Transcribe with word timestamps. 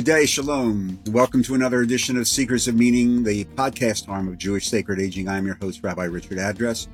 Good 0.00 0.06
day, 0.06 0.24
Shalom. 0.24 0.98
Welcome 1.08 1.42
to 1.42 1.54
another 1.54 1.82
edition 1.82 2.16
of 2.16 2.26
Seekers 2.26 2.66
of 2.66 2.74
Meaning, 2.74 3.22
the 3.22 3.44
podcast 3.44 4.08
arm 4.08 4.28
of 4.28 4.38
Jewish 4.38 4.66
Sacred 4.66 4.98
Aging. 4.98 5.28
I'm 5.28 5.44
your 5.44 5.56
host, 5.56 5.82
Rabbi 5.82 6.04
Richard 6.04 6.38
Address. 6.38 6.88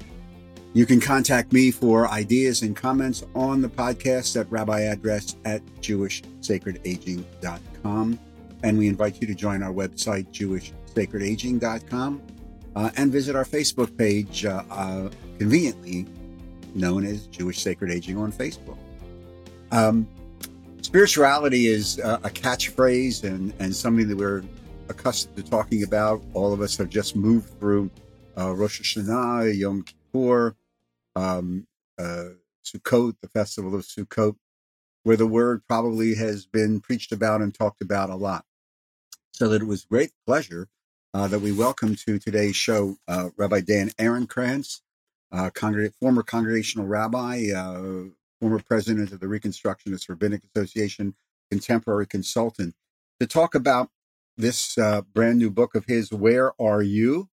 You 0.75 0.87
can 0.87 0.99
contact 0.99 1.53
me 1.53 1.71
for 1.71 2.09
ideas 2.09 2.63
and 2.63 2.75
comments 2.75 3.23
on 3.37 3.63
the 3.63 3.69
podcast 3.69 4.41
at 4.41 4.51
rabbiaddress 4.51 5.37
at 5.45 5.65
jewishsacredaging.com. 5.81 8.19
And 8.65 8.77
we 8.77 8.89
invite 8.89 9.21
you 9.21 9.29
to 9.29 9.35
join 9.37 9.63
our 9.63 9.73
website, 9.73 10.27
jewishsacredaging.com, 10.33 12.23
uh, 12.75 12.91
and 12.97 13.13
visit 13.13 13.37
our 13.37 13.45
Facebook 13.45 13.97
page, 13.97 14.45
uh, 14.45 14.65
uh, 14.69 15.11
conveniently 15.39 16.07
known 16.75 17.07
as 17.07 17.29
Jewish 17.29 17.63
Sacred 17.63 17.93
Aging 17.93 18.19
on 18.19 18.33
Facebook. 18.33 18.79
Um, 19.71 20.09
spirituality 20.97 21.67
is 21.67 21.99
a, 21.99 22.15
a 22.25 22.31
catchphrase 22.31 23.23
and, 23.23 23.53
and 23.59 23.77
something 23.77 24.09
that 24.09 24.17
we're 24.17 24.43
accustomed 24.89 25.37
to 25.37 25.43
talking 25.43 25.83
about. 25.83 26.23
All 26.33 26.55
of 26.55 26.63
us 26.63 26.75
have 26.79 26.89
just 26.89 27.15
moved 27.15 27.51
through 27.61 27.91
uh, 28.39 28.55
Rosh 28.55 28.81
Hashanah, 28.81 29.55
Yom 29.59 29.83
Kippur, 29.83 30.57
um, 31.15 31.67
uh, 31.99 32.29
Sukkot, 32.65 33.15
the 33.21 33.29
festival 33.29 33.75
of 33.75 33.83
Sukkot, 33.83 34.37
where 35.03 35.19
the 35.19 35.27
word 35.27 35.61
probably 35.69 36.15
has 36.15 36.47
been 36.47 36.81
preached 36.81 37.13
about 37.13 37.43
and 37.43 37.53
talked 37.53 37.83
about 37.83 38.09
a 38.09 38.17
lot. 38.17 38.47
So 39.33 39.51
that 39.51 39.61
it 39.61 39.69
was 39.69 39.85
great 39.85 40.13
pleasure 40.27 40.67
uh, 41.13 41.29
that 41.29 41.41
we 41.41 41.53
welcome 41.53 41.95
to 42.07 42.19
today's 42.19 42.57
show 42.57 42.97
uh, 43.07 43.29
Rabbi 43.37 43.61
Dan 43.61 43.91
Ehrenkrantz, 43.99 44.81
uh, 45.31 45.51
congreg- 45.51 45.93
former 46.01 46.23
congregational 46.23 46.87
rabbi, 46.87 47.51
uh, 47.55 48.05
former 48.41 48.61
president 48.61 49.13
of 49.13 49.21
the 49.21 49.27
Reconstructionist 49.27 50.09
Rabbinic 50.09 50.43
Association, 50.55 51.15
contemporary 51.51 52.07
consultant, 52.07 52.75
to 53.21 53.27
talk 53.27 53.55
about 53.55 53.91
this 54.37 54.77
uh, 54.77 55.03
brand 55.15 55.39
new 55.39 55.51
book 55.51 55.75
of 55.75 55.87
his, 55.87 56.13
Where 56.13 56.53
Are 56.61 56.83
You? 56.83 57.29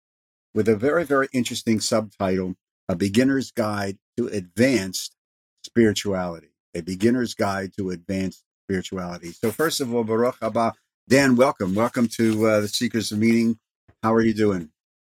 with 0.53 0.67
a 0.67 0.75
very, 0.75 1.03
very 1.03 1.27
interesting 1.31 1.79
subtitle 1.79 2.55
A 2.89 2.95
Beginner's 2.95 3.51
Guide 3.51 3.97
to 4.17 4.27
Advanced 4.27 5.15
Spirituality. 5.63 6.49
A 6.75 6.81
Beginner's 6.81 7.33
Guide 7.33 7.71
to 7.77 7.89
Advanced 7.89 8.43
Spirituality. 8.65 9.31
So, 9.31 9.51
first 9.51 9.81
of 9.81 9.93
all, 9.93 10.03
Baruch 10.03 10.39
Haba. 10.39 10.73
Dan, 11.07 11.35
welcome. 11.35 11.75
Welcome 11.75 12.07
to 12.09 12.47
uh, 12.47 12.59
the 12.61 12.67
Seekers 12.67 13.11
of 13.11 13.19
Meaning. 13.19 13.59
How 14.03 14.13
are 14.13 14.21
you 14.21 14.33
doing? 14.33 14.69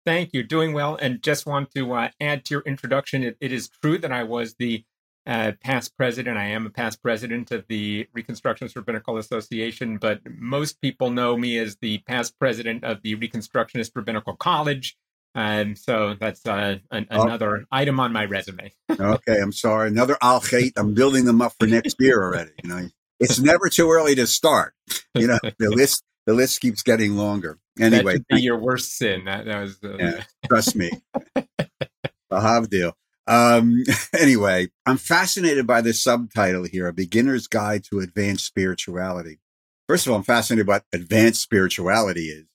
Thank 0.06 0.32
you. 0.34 0.44
Doing 0.44 0.74
well. 0.74 0.96
And 0.96 1.22
just 1.22 1.46
want 1.46 1.72
to 1.76 1.92
uh, 1.94 2.10
add 2.22 2.46
to 2.46 2.56
your 2.56 2.62
introduction 2.62 3.24
it, 3.24 3.38
it 3.42 3.52
is 3.52 3.70
true 3.70 3.98
that 3.98 4.12
I 4.12 4.24
was 4.24 4.56
the 4.56 4.84
uh, 5.28 5.52
past 5.62 5.96
president. 5.98 6.38
I 6.38 6.46
am 6.48 6.66
a 6.66 6.70
past 6.70 7.04
president 7.04 7.52
of 7.52 7.66
the 7.68 8.08
Reconstructionist 8.16 8.76
Rabbinical 8.76 9.18
Association, 9.18 9.98
but 9.98 10.22
most 10.26 10.82
people 10.82 11.12
know 11.12 11.38
me 11.38 11.58
as 11.58 11.76
the 11.82 12.00
past 12.08 12.40
president 12.40 12.86
of 12.86 13.02
the 13.04 13.16
Reconstructionist 13.16 13.92
Rabbinical 13.94 14.38
College. 14.38 14.98
And 15.36 15.72
um, 15.72 15.76
so 15.76 16.16
that's 16.20 16.46
uh, 16.48 16.78
an, 16.90 17.08
oh. 17.12 17.24
another 17.24 17.66
item 17.72 18.00
on 18.00 18.14
my 18.14 18.26
resume. 18.26 18.74
okay, 19.00 19.40
I'm 19.40 19.52
sorry. 19.52 19.90
Another 19.90 20.18
Al 20.22 20.40
Khait. 20.40 20.72
I'm 20.78 20.94
building 20.94 21.26
them 21.26 21.42
up 21.42 21.54
for 21.60 21.68
next 21.68 21.98
year 22.00 22.24
already. 22.24 22.52
You 22.64 22.70
know, 22.70 22.88
it's 23.20 23.40
never 23.40 23.70
too 23.70 23.92
early 23.92 24.16
to 24.16 24.26
start. 24.26 24.74
You 25.14 25.28
know, 25.28 25.40
the 25.60 25.70
list 25.70 26.04
the 26.26 26.34
list 26.34 26.62
keeps 26.62 26.82
getting 26.82 27.18
longer. 27.18 27.60
Anyway, 27.80 28.04
that 28.04 28.12
should 28.14 28.38
be 28.38 28.42
your 28.42 28.60
worst 28.60 28.98
sin. 28.98 29.26
That, 29.26 29.46
that 29.46 29.62
was 29.62 29.78
uh, 29.84 29.98
yeah, 30.00 30.24
trust 30.48 30.76
me. 30.76 30.90
A 32.32 32.68
deal. 32.70 32.94
Um, 33.28 33.84
anyway, 34.20 34.70
I'm 34.86 34.98
fascinated 34.98 35.68
by 35.68 35.82
this 35.82 36.02
subtitle 36.02 36.66
here, 36.66 36.88
A 36.88 36.94
Beginner's 36.94 37.48
Guide 37.48 37.84
to 37.86 38.00
Advanced 38.00 38.46
Spirituality. 38.46 39.40
First 39.88 40.06
of 40.06 40.12
all, 40.12 40.18
I'm 40.18 40.24
fascinated 40.24 40.66
by 40.66 40.74
what 40.74 40.86
advanced 40.94 41.42
spirituality 41.42 42.28
is. 42.28 42.46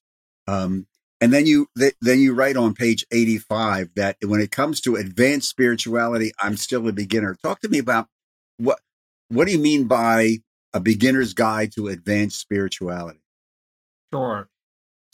Um, 0.47 0.87
and 1.21 1.33
then 1.33 1.47
you, 1.47 1.69
th- 1.79 1.95
then 2.01 2.19
you 2.19 2.35
write 2.35 2.57
on 2.57 2.75
page 2.75 3.07
85 3.13 3.91
that 3.97 4.17
when 4.25 4.41
it 4.41 4.51
comes 4.51 4.81
to 4.83 4.97
advanced 4.97 5.49
spirituality, 5.49 6.33
I'm 6.41 6.57
still 6.57 6.89
a 6.89 6.93
beginner. 6.93 7.37
Talk 7.43 7.61
to 7.61 7.69
me 7.69 7.79
about 7.79 8.09
what, 8.57 8.81
what 9.29 9.47
do 9.47 9.53
you 9.53 9.59
mean 9.59 9.85
by 9.85 10.39
a 10.75 10.81
beginner's 10.81 11.33
guide 11.33 11.73
to 11.77 11.89
advanced 11.89 12.41
spirituality? 12.41 13.21
Sure. 14.13 14.49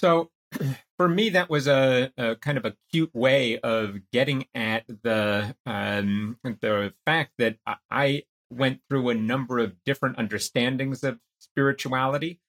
So 0.01 0.31
for 0.99 1.09
me, 1.09 1.31
that 1.31 1.49
was 1.49 1.69
a, 1.69 2.13
a, 2.19 2.37
kind 2.37 2.59
of 2.59 2.65
a 2.65 2.75
cute 2.91 3.15
way 3.15 3.59
of 3.61 3.99
getting 4.13 4.47
at 4.55 4.85
the 5.03 5.55
um, 5.65 6.37
the 6.43 6.93
fact 7.07 7.33
that 7.39 7.57
I 7.91 8.25
went 8.51 8.81
through 8.91 9.09
a 9.09 9.15
number 9.15 9.59
of 9.61 9.75
different 9.85 10.19
understandings 10.19 11.05
of 11.05 11.19
spirituality. 11.39 12.41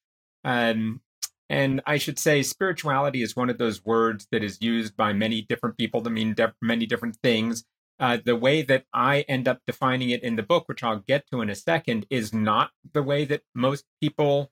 Um, 0.44 1.00
and 1.48 1.80
I 1.86 1.98
should 1.98 2.18
say, 2.18 2.42
spirituality 2.42 3.22
is 3.22 3.36
one 3.36 3.50
of 3.50 3.58
those 3.58 3.84
words 3.84 4.26
that 4.32 4.42
is 4.42 4.60
used 4.60 4.96
by 4.96 5.12
many 5.12 5.42
different 5.42 5.76
people 5.76 6.02
to 6.02 6.10
mean 6.10 6.34
de- 6.34 6.54
many 6.60 6.86
different 6.86 7.16
things. 7.22 7.64
Uh, 7.98 8.18
the 8.24 8.36
way 8.36 8.62
that 8.62 8.84
I 8.94 9.22
end 9.22 9.46
up 9.46 9.60
defining 9.66 10.10
it 10.10 10.22
in 10.22 10.36
the 10.36 10.42
book, 10.42 10.68
which 10.68 10.82
I'll 10.82 11.04
get 11.06 11.24
to 11.30 11.40
in 11.40 11.50
a 11.50 11.54
second, 11.54 12.06
is 12.08 12.32
not 12.32 12.70
the 12.94 13.02
way 13.02 13.24
that 13.26 13.42
most 13.54 13.84
people 14.00 14.50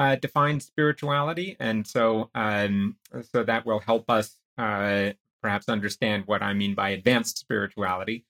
uh, 0.00 0.16
spirituality, 0.60 1.56
and 1.60 1.86
so 1.86 2.30
um, 2.34 2.96
so 3.32 3.44
that 3.44 3.66
will 3.66 3.80
help 3.80 4.08
us 4.08 4.36
uh, 4.56 5.10
perhaps 5.42 5.68
understand 5.68 6.24
what 6.26 6.42
I 6.42 6.54
mean 6.54 6.74
by 6.74 6.90
advanced 6.90 7.36
spirituality. 7.36 8.24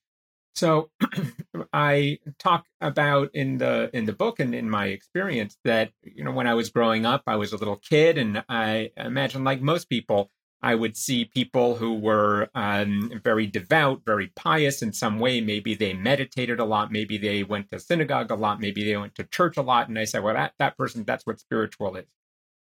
So 0.56 0.90
I 1.72 2.18
talk 2.40 2.64
about 2.80 3.30
in 3.34 3.58
the 3.58 3.88
in 3.92 4.04
the 4.04 4.12
book 4.12 4.40
and 4.40 4.52
in 4.52 4.68
my 4.68 4.86
experience 4.86 5.56
that 5.64 5.92
you 6.02 6.24
know 6.24 6.32
when 6.32 6.48
I 6.48 6.54
was 6.54 6.70
growing 6.70 7.06
up, 7.06 7.22
I 7.28 7.36
was 7.36 7.52
a 7.52 7.56
little 7.56 7.76
kid, 7.76 8.18
and 8.18 8.42
I 8.48 8.90
imagine 8.96 9.44
like 9.44 9.62
most 9.62 9.88
people, 9.88 10.32
I 10.62 10.74
would 10.74 10.96
see 10.96 11.24
people 11.24 11.76
who 11.76 11.94
were 11.94 12.48
um, 12.54 13.20
very 13.24 13.46
devout, 13.46 14.02
very 14.04 14.28
pious 14.36 14.82
in 14.82 14.92
some 14.92 15.18
way. 15.18 15.40
Maybe 15.40 15.74
they 15.74 15.94
meditated 15.94 16.60
a 16.60 16.64
lot. 16.64 16.92
Maybe 16.92 17.16
they 17.16 17.42
went 17.42 17.70
to 17.70 17.80
synagogue 17.80 18.30
a 18.30 18.34
lot. 18.34 18.60
Maybe 18.60 18.84
they 18.84 18.96
went 18.96 19.14
to 19.14 19.24
church 19.24 19.56
a 19.56 19.62
lot. 19.62 19.88
And 19.88 19.98
I 19.98 20.04
said, 20.04 20.22
well, 20.22 20.34
that, 20.34 20.52
that 20.58 20.76
person, 20.76 21.04
that's 21.04 21.24
what 21.26 21.40
spiritual 21.40 21.96
is. 21.96 22.04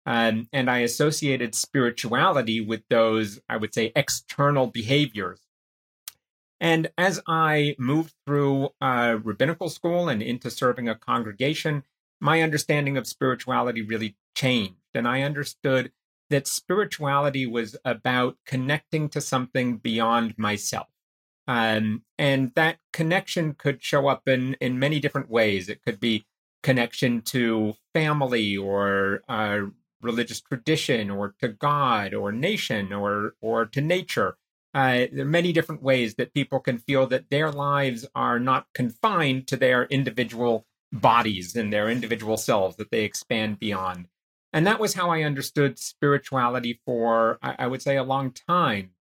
Um, 0.06 0.48
and 0.52 0.70
I 0.70 0.78
associated 0.78 1.54
spirituality 1.54 2.60
with 2.60 2.82
those, 2.88 3.40
I 3.48 3.56
would 3.56 3.74
say, 3.74 3.92
external 3.96 4.68
behaviors. 4.68 5.40
And 6.60 6.88
as 6.96 7.20
I 7.26 7.76
moved 7.78 8.14
through 8.26 8.70
uh, 8.80 9.18
rabbinical 9.22 9.68
school 9.68 10.08
and 10.08 10.22
into 10.22 10.50
serving 10.50 10.88
a 10.88 10.94
congregation, 10.94 11.82
my 12.20 12.42
understanding 12.42 12.96
of 12.96 13.06
spirituality 13.06 13.82
really 13.82 14.16
changed. 14.34 14.74
And 14.94 15.06
I 15.06 15.22
understood 15.22 15.92
that 16.30 16.46
spirituality 16.46 17.46
was 17.46 17.76
about 17.84 18.36
connecting 18.46 19.08
to 19.10 19.20
something 19.20 19.76
beyond 19.76 20.34
myself. 20.38 20.88
Um, 21.46 22.02
and 22.18 22.52
that 22.54 22.78
connection 22.92 23.54
could 23.54 23.82
show 23.82 24.08
up 24.08 24.28
in, 24.28 24.54
in 24.60 24.78
many 24.78 25.00
different 25.00 25.30
ways. 25.30 25.68
It 25.68 25.82
could 25.82 25.98
be 25.98 26.26
connection 26.62 27.22
to 27.22 27.74
family 27.94 28.56
or 28.56 29.22
uh, 29.28 29.60
religious 30.02 30.40
tradition 30.40 31.10
or 31.10 31.34
to 31.40 31.48
God 31.48 32.12
or 32.12 32.32
nation 32.32 32.92
or, 32.92 33.34
or 33.40 33.64
to 33.66 33.80
nature. 33.80 34.36
Uh, 34.74 35.06
there 35.10 35.22
are 35.22 35.24
many 35.24 35.52
different 35.52 35.82
ways 35.82 36.16
that 36.16 36.34
people 36.34 36.60
can 36.60 36.78
feel 36.78 37.06
that 37.06 37.30
their 37.30 37.50
lives 37.50 38.06
are 38.14 38.38
not 38.38 38.66
confined 38.74 39.46
to 39.46 39.56
their 39.56 39.84
individual 39.84 40.66
bodies 40.92 41.56
and 41.56 41.72
their 41.72 41.88
individual 41.88 42.36
selves, 42.36 42.76
that 42.76 42.90
they 42.90 43.04
expand 43.04 43.58
beyond. 43.58 44.08
And 44.52 44.66
that 44.66 44.80
was 44.80 44.94
how 44.94 45.10
I 45.10 45.22
understood 45.22 45.78
spirituality 45.78 46.80
for, 46.84 47.38
I 47.42 47.66
would 47.66 47.82
say, 47.82 47.96
a 47.96 48.02
long 48.02 48.32
time. 48.32 48.92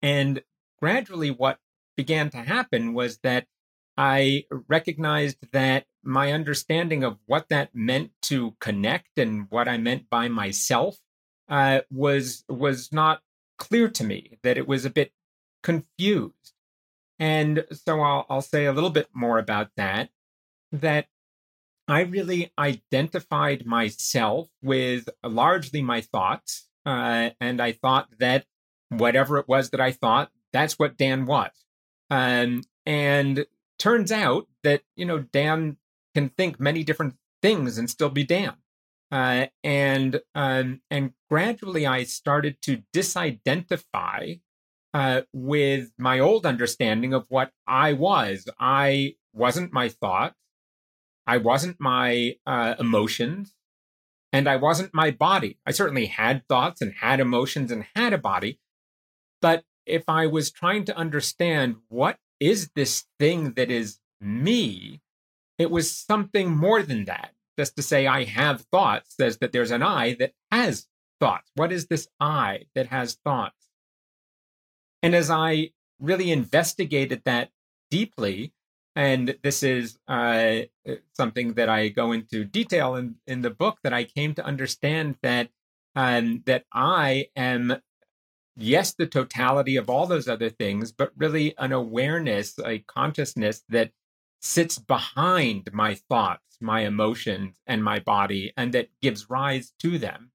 And 0.00 0.42
gradually, 0.80 1.30
what 1.30 1.58
began 1.96 2.30
to 2.30 2.38
happen 2.38 2.94
was 2.94 3.18
that 3.18 3.46
I 3.96 4.44
recognized 4.68 5.52
that 5.52 5.86
my 6.02 6.32
understanding 6.32 7.04
of 7.04 7.18
what 7.26 7.48
that 7.50 7.74
meant 7.74 8.12
to 8.22 8.54
connect 8.60 9.18
and 9.18 9.46
what 9.50 9.68
I 9.68 9.76
meant 9.76 10.08
by 10.08 10.28
myself 10.28 10.98
uh, 11.48 11.80
was 11.90 12.44
was 12.48 12.92
not 12.92 13.20
clear 13.58 13.88
to 13.90 14.04
me. 14.04 14.38
That 14.42 14.56
it 14.56 14.66
was 14.66 14.84
a 14.84 14.90
bit 14.90 15.12
confused, 15.62 16.54
and 17.18 17.64
so 17.72 18.00
I'll, 18.00 18.24
I'll 18.30 18.40
say 18.40 18.64
a 18.64 18.72
little 18.72 18.90
bit 18.90 19.08
more 19.12 19.38
about 19.38 19.70
that. 19.76 20.10
That 20.72 21.08
I 21.90 22.00
really 22.00 22.52
identified 22.58 23.66
myself 23.66 24.48
with 24.62 25.08
largely 25.24 25.82
my 25.82 26.00
thoughts. 26.00 26.68
Uh, 26.86 27.30
and 27.40 27.60
I 27.60 27.72
thought 27.72 28.08
that 28.18 28.46
whatever 28.88 29.38
it 29.38 29.48
was 29.48 29.70
that 29.70 29.80
I 29.80 29.92
thought, 29.92 30.30
that's 30.52 30.78
what 30.78 30.96
Dan 30.96 31.26
was. 31.26 31.50
Um, 32.10 32.62
and 32.86 33.46
turns 33.78 34.10
out 34.10 34.46
that, 34.62 34.82
you 34.96 35.04
know, 35.04 35.20
Dan 35.20 35.76
can 36.14 36.30
think 36.30 36.58
many 36.58 36.82
different 36.82 37.14
things 37.42 37.78
and 37.78 37.88
still 37.88 38.08
be 38.08 38.24
Dan. 38.24 38.54
Uh, 39.12 39.46
and 39.64 40.20
um, 40.34 40.80
and 40.90 41.12
gradually 41.28 41.86
I 41.86 42.04
started 42.04 42.62
to 42.62 42.82
disidentify 42.94 44.40
uh, 44.94 45.22
with 45.32 45.90
my 45.98 46.20
old 46.20 46.46
understanding 46.46 47.12
of 47.12 47.26
what 47.28 47.50
I 47.66 47.92
was. 47.92 48.48
I 48.60 49.16
wasn't 49.32 49.72
my 49.72 49.88
thoughts. 49.88 50.36
I 51.34 51.36
wasn't 51.38 51.78
my 51.80 52.36
uh, 52.46 52.74
emotions. 52.78 53.54
and 54.32 54.48
I 54.48 54.56
wasn't 54.56 54.94
my 54.94 55.10
body. 55.10 55.58
I 55.66 55.72
certainly 55.72 56.06
had 56.06 56.46
thoughts 56.48 56.80
and 56.80 56.92
had 56.94 57.20
emotions 57.20 57.70
and 57.72 57.86
had 57.96 58.12
a 58.12 58.18
body. 58.18 58.60
But 59.42 59.64
if 59.86 60.04
I 60.08 60.26
was 60.26 60.50
trying 60.50 60.84
to 60.86 60.96
understand 60.96 61.76
what 61.88 62.18
is 62.38 62.70
this 62.74 63.06
thing 63.18 63.54
that 63.54 63.70
is 63.70 63.98
me, 64.20 65.00
it 65.58 65.70
was 65.70 65.94
something 65.96 66.50
more 66.50 66.82
than 66.82 67.06
that. 67.06 67.30
Just 67.58 67.76
to 67.76 67.82
say 67.82 68.06
I 68.06 68.24
have 68.24 68.62
thoughts 68.72 69.16
says 69.16 69.38
that 69.38 69.52
there's 69.52 69.72
an 69.72 69.82
I 69.82 70.14
that 70.14 70.32
has 70.50 70.88
thoughts. 71.20 71.50
What 71.54 71.72
is 71.72 71.86
this 71.86 72.08
I 72.20 72.66
that 72.74 72.86
has 72.86 73.18
thoughts? 73.24 73.68
And 75.02 75.14
as 75.14 75.30
I 75.30 75.72
really 75.98 76.30
investigated 76.30 77.22
that 77.24 77.50
deeply, 77.90 78.52
and 78.96 79.36
this 79.42 79.62
is 79.62 79.98
uh, 80.08 80.60
something 81.12 81.54
that 81.54 81.68
I 81.68 81.88
go 81.88 82.12
into 82.12 82.44
detail 82.44 82.96
in, 82.96 83.16
in 83.26 83.42
the 83.42 83.50
book, 83.50 83.78
that 83.82 83.92
I 83.92 84.04
came 84.04 84.34
to 84.34 84.44
understand 84.44 85.16
that 85.22 85.50
um, 85.96 86.42
that 86.46 86.64
I 86.72 87.26
am, 87.34 87.76
yes, 88.56 88.94
the 88.94 89.06
totality 89.06 89.76
of 89.76 89.90
all 89.90 90.06
those 90.06 90.28
other 90.28 90.50
things, 90.50 90.92
but 90.92 91.12
really 91.16 91.54
an 91.58 91.72
awareness, 91.72 92.58
a 92.64 92.78
consciousness 92.80 93.64
that 93.68 93.90
sits 94.40 94.78
behind 94.78 95.70
my 95.72 95.94
thoughts, 95.94 96.58
my 96.60 96.80
emotions, 96.82 97.56
and 97.66 97.82
my 97.82 97.98
body, 97.98 98.52
and 98.56 98.72
that 98.72 98.88
gives 99.02 99.28
rise 99.28 99.72
to 99.80 99.98
them. 99.98 100.30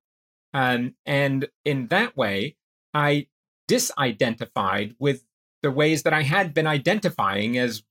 Um, 0.54 0.96
and 1.06 1.48
in 1.64 1.88
that 1.88 2.16
way, 2.16 2.56
I 2.94 3.28
disidentified 3.68 4.96
with 5.00 5.26
the 5.64 5.72
ways 5.72 6.04
that 6.04 6.14
I 6.14 6.22
had 6.22 6.54
been 6.54 6.68
identifying 6.68 7.58
as 7.58 7.84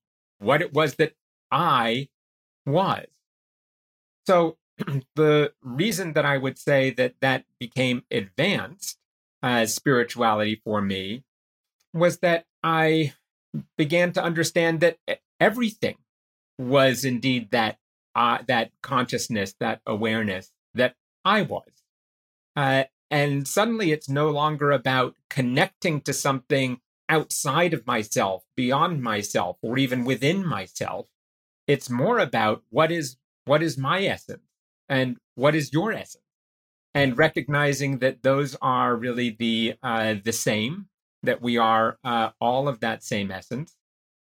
what 0.44 0.62
it 0.62 0.72
was 0.72 0.94
that 0.96 1.14
I 1.50 2.08
was. 2.66 3.06
So 4.26 4.58
the 5.16 5.52
reason 5.62 6.12
that 6.14 6.24
I 6.24 6.38
would 6.38 6.58
say 6.58 6.90
that 6.90 7.14
that 7.20 7.44
became 7.58 8.02
advanced 8.10 8.98
as 9.42 9.74
spirituality 9.74 10.60
for 10.64 10.80
me 10.80 11.24
was 11.92 12.18
that 12.18 12.46
I 12.62 13.12
began 13.76 14.12
to 14.12 14.22
understand 14.22 14.80
that 14.80 14.98
everything 15.38 15.96
was 16.58 17.04
indeed 17.04 17.50
that 17.50 17.78
uh, 18.14 18.38
that 18.46 18.70
consciousness, 18.80 19.54
that 19.58 19.80
awareness 19.86 20.52
that 20.74 20.94
I 21.24 21.42
was. 21.42 21.68
Uh, 22.56 22.84
and 23.10 23.46
suddenly 23.46 23.92
it's 23.92 24.08
no 24.08 24.30
longer 24.30 24.70
about 24.70 25.14
connecting 25.28 26.00
to 26.02 26.12
something 26.12 26.80
outside 27.14 27.72
of 27.74 27.86
myself, 27.86 28.44
beyond 28.56 29.02
myself, 29.02 29.56
or 29.62 29.78
even 29.78 30.04
within 30.04 30.44
myself. 30.44 31.08
It's 31.66 31.88
more 31.88 32.18
about 32.18 32.62
what 32.70 32.90
is 32.90 33.16
what 33.46 33.62
is 33.62 33.78
my 33.78 33.98
essence 34.04 34.48
and 34.88 35.16
what 35.34 35.54
is 35.54 35.72
your 35.72 35.92
essence, 35.92 36.30
and 36.94 37.16
recognizing 37.26 37.98
that 37.98 38.22
those 38.22 38.56
are 38.60 38.96
really 38.96 39.30
the 39.44 39.74
uh, 39.82 40.14
the 40.28 40.32
same, 40.32 40.88
that 41.22 41.40
we 41.40 41.56
are 41.56 41.98
uh, 42.04 42.30
all 42.40 42.68
of 42.68 42.80
that 42.80 43.02
same 43.02 43.30
essence. 43.30 43.76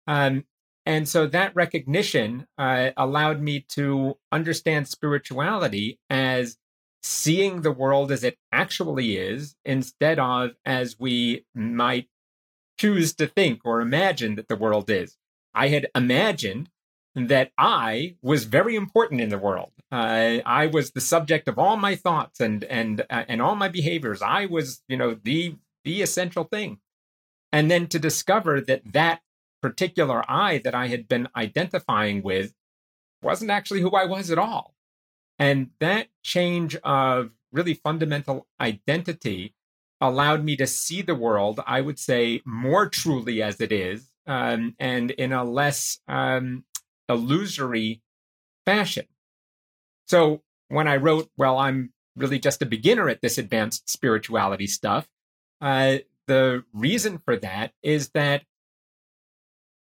Um, 0.06 0.44
and 0.84 1.08
so 1.08 1.26
that 1.28 1.54
recognition 1.54 2.46
uh, 2.58 2.90
allowed 2.96 3.40
me 3.40 3.64
to 3.76 4.18
understand 4.32 4.88
spirituality 4.88 6.00
as 6.10 6.56
seeing 7.02 7.62
the 7.62 7.72
world 7.72 8.10
as 8.12 8.24
it 8.24 8.36
actually 8.50 9.16
is 9.16 9.56
instead 9.64 10.18
of 10.18 10.50
as 10.64 10.98
we 10.98 11.44
might 11.54 12.08
choose 12.82 13.14
to 13.14 13.28
think 13.28 13.60
or 13.64 13.80
imagine 13.80 14.34
that 14.34 14.48
the 14.48 14.56
world 14.56 14.90
is. 14.90 15.16
I 15.54 15.68
had 15.68 15.86
imagined 15.94 16.68
that 17.14 17.52
I 17.56 18.16
was 18.22 18.44
very 18.44 18.74
important 18.74 19.20
in 19.20 19.28
the 19.28 19.38
world. 19.38 19.70
Uh, 19.92 20.38
I 20.44 20.66
was 20.66 20.90
the 20.90 21.00
subject 21.00 21.46
of 21.46 21.58
all 21.58 21.76
my 21.76 21.94
thoughts 21.94 22.40
and 22.40 22.64
and 22.64 23.02
uh, 23.08 23.24
and 23.28 23.40
all 23.40 23.54
my 23.54 23.68
behaviors. 23.68 24.20
I 24.20 24.46
was, 24.46 24.82
you 24.88 24.96
know, 24.96 25.14
the 25.22 25.56
the 25.84 26.02
essential 26.02 26.44
thing. 26.44 26.78
And 27.52 27.70
then 27.70 27.86
to 27.88 27.98
discover 27.98 28.60
that 28.62 28.92
that 28.92 29.20
particular 29.60 30.24
I 30.28 30.58
that 30.58 30.74
I 30.74 30.88
had 30.88 31.06
been 31.06 31.28
identifying 31.36 32.22
with 32.22 32.54
wasn't 33.22 33.52
actually 33.52 33.82
who 33.82 33.90
I 33.90 34.06
was 34.06 34.30
at 34.30 34.38
all. 34.38 34.74
And 35.38 35.70
that 35.78 36.08
change 36.22 36.74
of 36.82 37.30
really 37.52 37.74
fundamental 37.74 38.48
identity 38.60 39.54
allowed 40.02 40.44
me 40.44 40.56
to 40.56 40.66
see 40.66 41.00
the 41.00 41.14
world, 41.14 41.60
I 41.64 41.80
would 41.80 41.98
say, 41.98 42.42
more 42.44 42.88
truly 42.88 43.40
as 43.40 43.60
it 43.60 43.70
is, 43.70 44.04
um, 44.26 44.74
and 44.80 45.12
in 45.12 45.32
a 45.32 45.44
less 45.44 46.00
um, 46.08 46.64
illusory 47.08 48.02
fashion. 48.66 49.06
So 50.08 50.42
when 50.68 50.88
I 50.88 50.96
wrote, 50.96 51.30
well, 51.38 51.56
I'm 51.56 51.92
really 52.16 52.40
just 52.40 52.60
a 52.60 52.66
beginner 52.66 53.08
at 53.08 53.22
this 53.22 53.38
advanced 53.38 53.88
spirituality 53.88 54.66
stuff, 54.66 55.08
uh, 55.60 55.98
the 56.26 56.64
reason 56.74 57.18
for 57.18 57.36
that 57.36 57.72
is 57.82 58.10
that 58.10 58.42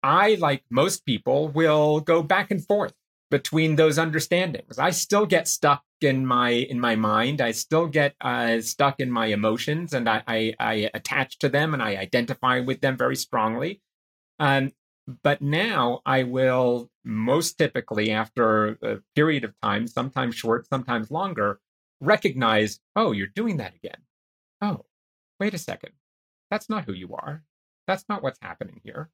I, 0.03 0.35
like 0.35 0.63
most 0.69 1.05
people, 1.05 1.47
will 1.47 2.01
go 2.01 2.21
back 2.21 2.51
and 2.51 2.63
forth 2.63 2.93
between 3.33 3.77
those 3.77 3.97
understandings. 3.97 4.77
I 4.77 4.91
still 4.91 5.25
get 5.25 5.47
stuck 5.47 5.81
in 6.01 6.23
my 6.23 6.49
in 6.51 6.79
my 6.79 6.95
mind. 6.95 7.41
I 7.41 7.49
still 7.49 7.87
get 7.87 8.13
uh, 8.21 8.61
stuck 8.61 8.99
in 8.99 9.11
my 9.11 9.25
emotions, 9.25 9.91
and 9.91 10.07
I, 10.07 10.21
I, 10.27 10.53
I 10.59 10.91
attach 10.93 11.39
to 11.39 11.49
them 11.49 11.73
and 11.73 11.81
I 11.81 11.95
identify 11.95 12.59
with 12.59 12.81
them 12.81 12.95
very 12.95 13.15
strongly. 13.15 13.81
Um, 14.37 14.71
but 15.23 15.41
now 15.41 16.03
I 16.05 16.21
will 16.21 16.91
most 17.03 17.57
typically, 17.57 18.11
after 18.11 18.77
a 18.83 18.99
period 19.15 19.43
of 19.45 19.59
time, 19.63 19.87
sometimes 19.87 20.35
short, 20.35 20.67
sometimes 20.67 21.09
longer, 21.09 21.59
recognize, 22.01 22.79
oh, 22.95 23.13
you're 23.13 23.25
doing 23.25 23.57
that 23.57 23.73
again. 23.73 24.01
Oh, 24.61 24.85
wait 25.39 25.55
a 25.55 25.57
second. 25.57 25.93
That's 26.51 26.69
not 26.69 26.85
who 26.85 26.93
you 26.93 27.15
are. 27.15 27.41
That's 27.87 28.05
not 28.07 28.21
what's 28.21 28.39
happening 28.43 28.79
here. 28.83 29.09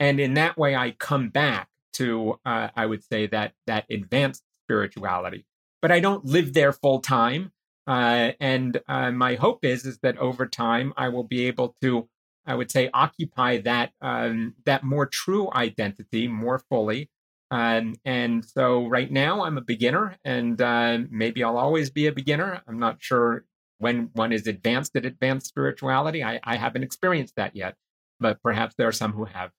And 0.00 0.18
in 0.18 0.34
that 0.34 0.58
way, 0.58 0.74
I 0.74 0.90
come 0.90 1.28
back 1.28 1.68
to 1.94 2.38
uh, 2.44 2.68
I 2.76 2.86
would 2.86 3.04
say 3.04 3.26
that 3.28 3.54
that 3.66 3.86
advanced 3.90 4.42
spirituality. 4.64 5.46
But 5.82 5.92
I 5.92 6.00
don't 6.00 6.24
live 6.24 6.54
there 6.54 6.72
full 6.72 7.00
time, 7.00 7.52
uh, 7.86 8.32
and 8.40 8.80
uh, 8.88 9.12
my 9.12 9.34
hope 9.34 9.64
is 9.64 9.84
is 9.84 9.98
that 9.98 10.18
over 10.18 10.46
time 10.46 10.92
I 10.96 11.08
will 11.08 11.24
be 11.24 11.46
able 11.46 11.76
to 11.82 12.08
I 12.46 12.54
would 12.54 12.70
say 12.70 12.90
occupy 12.94 13.58
that 13.58 13.92
um, 14.00 14.54
that 14.64 14.84
more 14.84 15.06
true 15.06 15.50
identity 15.52 16.28
more 16.28 16.60
fully. 16.70 17.10
Um, 17.50 17.94
and 18.04 18.44
so 18.44 18.88
right 18.88 19.10
now 19.10 19.44
I'm 19.44 19.58
a 19.58 19.62
beginner, 19.62 20.16
and 20.24 20.60
uh, 20.60 20.98
maybe 21.10 21.44
I'll 21.44 21.58
always 21.58 21.90
be 21.90 22.06
a 22.06 22.12
beginner. 22.12 22.62
I'm 22.66 22.78
not 22.78 22.96
sure 23.00 23.44
when 23.78 24.10
one 24.14 24.32
is 24.32 24.46
advanced 24.46 24.96
at 24.96 25.04
advanced 25.04 25.46
spirituality. 25.46 26.24
I, 26.24 26.40
I 26.42 26.56
haven't 26.56 26.82
experienced 26.82 27.36
that 27.36 27.54
yet, 27.54 27.76
but 28.18 28.42
perhaps 28.42 28.74
there 28.76 28.88
are 28.88 28.92
some 28.92 29.12
who 29.12 29.26
have. 29.26 29.50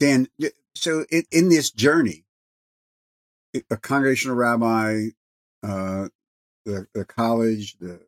Dan, 0.00 0.28
so 0.74 1.04
in, 1.10 1.24
in 1.30 1.48
this 1.48 1.70
journey, 1.70 2.24
a 3.70 3.76
congregational 3.76 4.36
rabbi, 4.36 5.08
uh, 5.62 6.08
the, 6.64 6.86
the 6.94 7.04
college, 7.04 7.76
the 7.78 8.00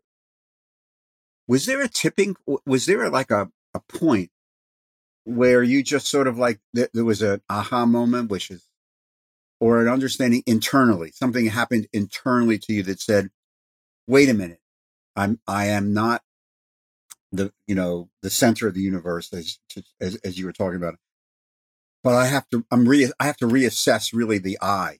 was 1.48 1.66
there 1.66 1.82
a 1.82 1.88
tipping? 1.88 2.36
Was 2.64 2.86
there 2.86 3.10
like 3.10 3.32
a, 3.32 3.50
a 3.74 3.80
point 3.80 4.30
where 5.24 5.64
you 5.64 5.82
just 5.82 6.06
sort 6.06 6.28
of 6.28 6.38
like 6.38 6.60
there 6.72 7.04
was 7.04 7.22
an 7.22 7.42
aha 7.50 7.86
moment, 7.86 8.30
which 8.30 8.52
is, 8.52 8.68
or 9.58 9.80
an 9.80 9.88
understanding 9.88 10.44
internally, 10.46 11.10
something 11.10 11.46
happened 11.46 11.88
internally 11.92 12.56
to 12.58 12.72
you 12.72 12.84
that 12.84 13.00
said, 13.00 13.30
"Wait 14.06 14.28
a 14.28 14.34
minute, 14.34 14.60
I'm 15.16 15.40
I 15.46 15.66
am 15.66 15.92
not 15.92 16.22
the 17.32 17.52
you 17.66 17.74
know 17.74 18.10
the 18.22 18.30
center 18.30 18.68
of 18.68 18.74
the 18.74 18.82
universe 18.82 19.32
as 19.32 19.58
as, 20.00 20.16
as 20.16 20.38
you 20.38 20.46
were 20.46 20.52
talking 20.52 20.76
about 20.76 20.96
but 22.02 22.14
I 22.14 22.26
have 22.26 22.48
to, 22.50 22.64
I'm 22.70 22.88
re, 22.88 23.10
I 23.18 23.26
have 23.26 23.36
to 23.38 23.46
reassess 23.46 24.12
really 24.12 24.38
the 24.38 24.58
I. 24.60 24.98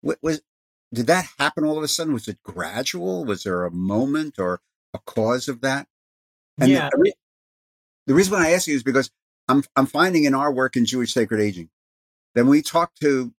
What 0.00 0.18
was, 0.22 0.42
did 0.92 1.06
that 1.08 1.26
happen 1.38 1.64
all 1.64 1.76
of 1.76 1.84
a 1.84 1.88
sudden? 1.88 2.12
Was 2.12 2.28
it 2.28 2.42
gradual? 2.42 3.24
Was 3.24 3.44
there 3.44 3.64
a 3.64 3.70
moment 3.70 4.38
or 4.38 4.60
a 4.92 4.98
cause 4.98 5.48
of 5.48 5.60
that? 5.62 5.88
And 6.58 6.70
yeah. 6.70 6.88
the, 6.92 7.14
the 8.06 8.14
reason 8.14 8.34
why 8.34 8.48
I 8.48 8.52
ask 8.52 8.68
you 8.68 8.76
is 8.76 8.82
because 8.82 9.10
I'm, 9.48 9.64
I'm 9.74 9.86
finding 9.86 10.24
in 10.24 10.34
our 10.34 10.52
work 10.52 10.76
in 10.76 10.86
Jewish 10.86 11.12
sacred 11.12 11.40
aging 11.40 11.70
that 12.34 12.44
we 12.44 12.62
talk 12.62 12.94
to 13.00 13.32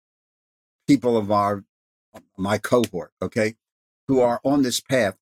people 0.88 1.16
of 1.16 1.30
our, 1.30 1.64
my 2.36 2.58
cohort, 2.58 3.12
okay, 3.22 3.54
who 4.08 4.20
are 4.20 4.40
on 4.44 4.62
this 4.62 4.80
path, 4.80 5.16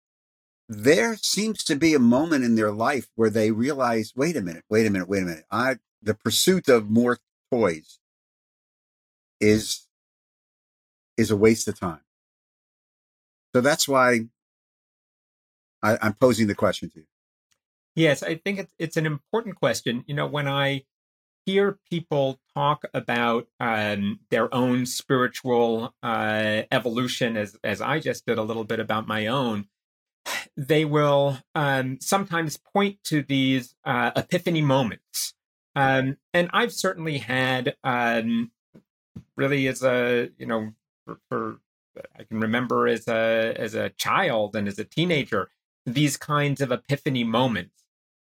there 0.68 1.16
seems 1.16 1.62
to 1.64 1.76
be 1.76 1.94
a 1.94 1.98
moment 1.98 2.44
in 2.44 2.54
their 2.54 2.72
life 2.72 3.08
where 3.14 3.30
they 3.30 3.50
realize, 3.50 4.12
wait 4.16 4.36
a 4.36 4.40
minute, 4.40 4.64
wait 4.70 4.86
a 4.86 4.90
minute, 4.90 5.08
wait 5.08 5.22
a 5.22 5.26
minute. 5.26 5.44
I, 5.50 5.76
the 6.02 6.14
pursuit 6.14 6.68
of 6.68 6.90
more 6.90 7.18
toys 7.52 7.98
is 9.40 9.86
is 11.16 11.30
a 11.30 11.36
waste 11.36 11.68
of 11.68 11.78
time. 11.78 12.00
So 13.54 13.60
that's 13.60 13.86
why 13.86 14.20
I, 15.82 15.98
I'm 16.00 16.14
posing 16.14 16.46
the 16.46 16.54
question 16.54 16.88
to 16.90 17.00
you. 17.00 17.06
Yes, 17.94 18.22
I 18.22 18.36
think 18.36 18.58
it's 18.58 18.74
it's 18.78 18.96
an 18.96 19.06
important 19.06 19.56
question. 19.56 20.04
You 20.06 20.14
know, 20.14 20.26
when 20.26 20.48
I 20.48 20.84
hear 21.44 21.78
people 21.90 22.40
talk 22.54 22.84
about 22.94 23.48
um, 23.60 24.20
their 24.30 24.52
own 24.54 24.86
spiritual 24.86 25.94
uh, 26.02 26.62
evolution, 26.70 27.36
as 27.36 27.56
as 27.62 27.82
I 27.82 28.00
just 28.00 28.24
did 28.24 28.38
a 28.38 28.42
little 28.42 28.64
bit 28.64 28.80
about 28.80 29.06
my 29.06 29.26
own, 29.26 29.66
they 30.56 30.84
will 30.84 31.38
um, 31.54 31.98
sometimes 32.00 32.56
point 32.56 33.02
to 33.04 33.22
these 33.22 33.74
uh, 33.84 34.12
epiphany 34.16 34.62
moments, 34.62 35.34
um, 35.74 36.16
and 36.34 36.50
I've 36.52 36.72
certainly 36.72 37.18
had 37.18 37.76
um, 37.84 38.50
really 39.36 39.68
as 39.68 39.82
a 39.82 40.30
you 40.38 40.46
know 40.46 40.72
for, 41.06 41.18
for 41.28 41.58
I 42.18 42.24
can 42.24 42.40
remember 42.40 42.88
as 42.88 43.08
a 43.08 43.54
as 43.56 43.74
a 43.74 43.90
child 43.90 44.56
and 44.56 44.68
as 44.68 44.78
a 44.78 44.84
teenager 44.84 45.50
these 45.84 46.16
kinds 46.16 46.60
of 46.60 46.70
epiphany 46.70 47.24
moments. 47.24 47.84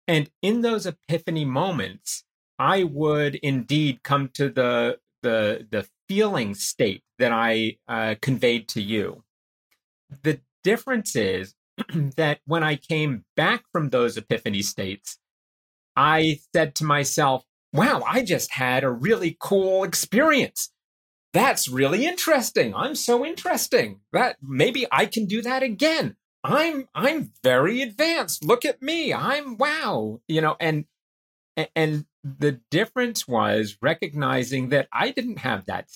And 0.07 0.29
in 0.41 0.61
those 0.61 0.85
epiphany 0.85 1.45
moments, 1.45 2.23
I 2.59 2.83
would 2.83 3.35
indeed 3.35 4.03
come 4.03 4.29
to 4.35 4.49
the 4.49 4.99
the 5.21 5.67
the 5.69 5.87
feeling 6.07 6.53
state 6.53 7.03
that 7.19 7.31
I 7.31 7.77
uh, 7.87 8.15
conveyed 8.21 8.67
to 8.69 8.81
you. 8.81 9.23
The 10.23 10.41
difference 10.63 11.15
is 11.15 11.55
that 12.17 12.39
when 12.45 12.63
I 12.63 12.75
came 12.75 13.25
back 13.35 13.63
from 13.71 13.89
those 13.89 14.17
epiphany 14.17 14.61
states, 14.61 15.17
I 15.95 16.39
said 16.53 16.75
to 16.75 16.85
myself, 16.85 17.45
"Wow, 17.71 18.03
I 18.07 18.23
just 18.23 18.51
had 18.53 18.83
a 18.83 18.91
really 18.91 19.37
cool 19.39 19.83
experience. 19.83 20.69
That's 21.33 21.67
really 21.67 22.05
interesting. 22.05 22.75
I'm 22.75 22.95
so 22.95 23.25
interesting. 23.25 24.01
That 24.11 24.37
maybe 24.41 24.85
I 24.91 25.07
can 25.07 25.25
do 25.25 25.41
that 25.41 25.63
again. 25.63 26.15
I'm 26.43 26.87
I'm 26.93 27.31
very 27.43 27.81
advanced. 27.81 28.43
Look 28.43 28.65
at 28.65 28.81
me. 28.81 29.13
I'm 29.13 29.57
wow. 29.57 30.21
You 30.27 30.41
know, 30.41 30.55
and 30.59 30.85
and 31.75 32.05
the 32.23 32.61
difference 32.71 33.27
was 33.27 33.77
recognizing 33.81 34.69
that 34.69 34.87
I 34.91 35.11
didn't 35.11 35.39
have 35.39 35.65
that 35.65 35.87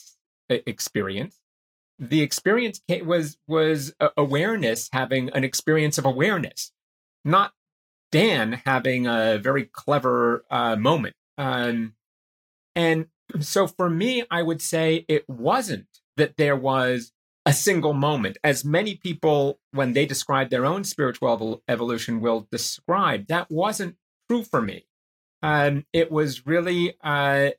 experience. 0.49 1.39
The 1.99 2.21
experience 2.21 2.81
was 3.03 3.37
was 3.47 3.93
awareness 4.15 4.89
having 4.91 5.29
an 5.29 5.43
experience 5.43 5.97
of 5.97 6.05
awareness, 6.05 6.71
not 7.25 7.53
Dan 8.11 8.61
having 8.65 9.07
a 9.07 9.37
very 9.37 9.65
clever 9.65 10.43
uh, 10.49 10.75
moment. 10.75 11.15
Um, 11.37 11.93
and 12.75 13.07
so 13.39 13.67
for 13.67 13.89
me, 13.89 14.23
I 14.31 14.41
would 14.41 14.61
say 14.61 15.05
it 15.07 15.27
wasn't 15.27 15.87
that 16.15 16.37
there 16.37 16.55
was 16.55 17.11
a 17.45 17.53
single 17.53 17.93
moment, 17.93 18.37
as 18.43 18.65
many 18.65 18.95
people, 18.95 19.59
when 19.71 19.93
they 19.93 20.05
describe 20.05 20.49
their 20.49 20.65
own 20.65 20.83
spiritual 20.83 21.61
evolution, 21.67 22.19
will 22.19 22.47
describe. 22.51 23.27
That 23.27 23.49
wasn't 23.49 23.95
true 24.29 24.43
for 24.43 24.61
me. 24.61 24.85
Um, 25.41 25.85
it 25.93 26.11
was 26.11 26.45
really 26.45 26.97
uh, 27.01 27.51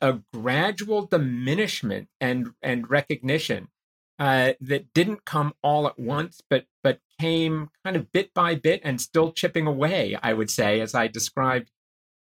a 0.00 0.18
gradual 0.32 1.06
diminishment 1.06 2.08
and 2.20 2.52
and 2.62 2.88
recognition 2.90 3.68
uh, 4.18 4.52
that 4.60 4.92
didn't 4.94 5.24
come 5.24 5.54
all 5.62 5.86
at 5.86 5.98
once, 5.98 6.40
but 6.48 6.66
but 6.82 7.00
came 7.20 7.70
kind 7.84 7.96
of 7.96 8.12
bit 8.12 8.32
by 8.34 8.54
bit 8.54 8.80
and 8.84 9.00
still 9.00 9.32
chipping 9.32 9.66
away. 9.66 10.16
I 10.22 10.32
would 10.32 10.50
say, 10.50 10.80
as 10.80 10.94
I 10.94 11.08
described 11.08 11.70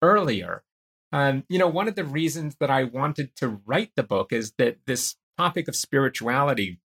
earlier. 0.03 0.63
Um, 1.11 1.45
you 1.49 1.59
know, 1.59 1.69
one 1.69 1.89
of 1.89 1.95
the 1.95 2.05
reasons 2.05 2.57
that 2.61 2.71
I 2.71 2.85
wanted 2.85 3.35
to 3.37 3.61
write 3.65 3.93
the 3.97 4.03
book 4.03 4.33
is 4.33 4.53
that 4.59 4.79
this 4.87 5.17
topic 5.39 5.67
of 5.67 5.75
spirituality 5.75 6.81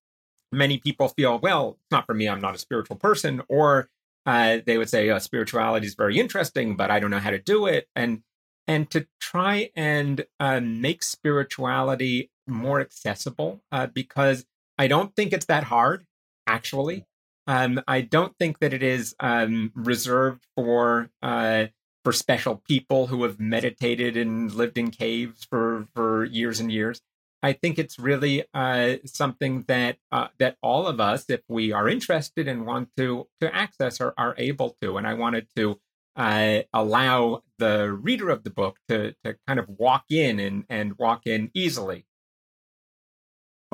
many 0.54 0.78
people 0.78 1.08
feel, 1.08 1.38
well, 1.38 1.78
it's 1.80 1.90
not 1.90 2.06
for 2.06 2.14
me. 2.14 2.28
I'm 2.28 2.40
not 2.40 2.54
a 2.54 2.58
spiritual 2.58 2.96
person. 2.96 3.42
Or 3.48 3.90
uh, 4.24 4.58
they 4.64 4.78
would 4.78 4.88
say, 4.88 5.10
oh, 5.10 5.18
spirituality 5.18 5.86
is 5.86 5.94
very 5.94 6.18
interesting, 6.18 6.76
but 6.76 6.90
I 6.90 7.00
don't 7.00 7.10
know 7.10 7.18
how 7.18 7.30
to 7.30 7.38
do 7.38 7.66
it. 7.66 7.88
And 7.94 8.22
and 8.66 8.90
to 8.92 9.06
try 9.20 9.70
and 9.76 10.24
uh, 10.40 10.58
make 10.60 11.02
spirituality 11.02 12.30
more 12.46 12.80
accessible, 12.80 13.62
uh, 13.70 13.88
because 13.88 14.46
I 14.78 14.88
don't 14.88 15.14
think 15.14 15.32
it's 15.32 15.46
that 15.46 15.64
hard, 15.64 16.04
actually. 16.46 17.04
Um, 17.46 17.80
I 17.86 18.00
don't 18.00 18.36
think 18.38 18.58
that 18.60 18.72
it 18.72 18.82
is 18.82 19.14
um, 19.20 19.72
reserved 19.74 20.46
for 20.56 21.10
uh, 21.22 21.66
for 22.02 22.12
special 22.12 22.62
people 22.68 23.06
who 23.08 23.22
have 23.22 23.40
meditated 23.40 24.16
and 24.16 24.52
lived 24.52 24.78
in 24.78 24.90
caves 24.90 25.44
for 25.44 25.86
for 25.94 26.24
years 26.24 26.60
and 26.60 26.72
years. 26.72 27.00
I 27.42 27.52
think 27.52 27.78
it's 27.78 27.98
really 27.98 28.44
uh, 28.54 28.96
something 29.04 29.64
that 29.68 29.98
uh, 30.10 30.28
that 30.38 30.56
all 30.62 30.86
of 30.86 30.98
us, 31.00 31.28
if 31.28 31.42
we 31.46 31.72
are 31.72 31.88
interested 31.88 32.48
and 32.48 32.66
want 32.66 32.88
to 32.96 33.28
to 33.40 33.54
access, 33.54 34.00
are, 34.00 34.14
are 34.16 34.34
able 34.38 34.76
to. 34.80 34.96
And 34.96 35.06
I 35.06 35.12
wanted 35.12 35.48
to 35.56 35.78
uh, 36.16 36.60
allow 36.72 37.42
the 37.58 37.92
reader 37.92 38.30
of 38.30 38.44
the 38.44 38.50
book 38.50 38.78
to 38.88 39.14
to 39.24 39.36
kind 39.46 39.58
of 39.58 39.68
walk 39.68 40.04
in 40.10 40.40
and 40.40 40.64
and 40.70 40.94
walk 40.98 41.26
in 41.26 41.50
easily. 41.52 42.06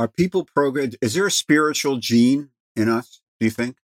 Are 0.01 0.09
people 0.09 0.47
programmed? 0.47 0.97
Is 1.03 1.13
there 1.13 1.27
a 1.27 1.31
spiritual 1.31 1.99
gene 1.99 2.49
in 2.75 2.89
us? 2.89 3.21
Do 3.39 3.45
you 3.45 3.51
think? 3.51 3.77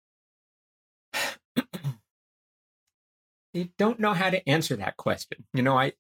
I 3.54 3.70
don't 3.78 4.00
know 4.00 4.14
how 4.14 4.30
to 4.30 4.48
answer 4.48 4.78
that 4.78 4.96
question. 4.96 5.44
You 5.54 5.62
know, 5.62 5.78
I 5.78 5.92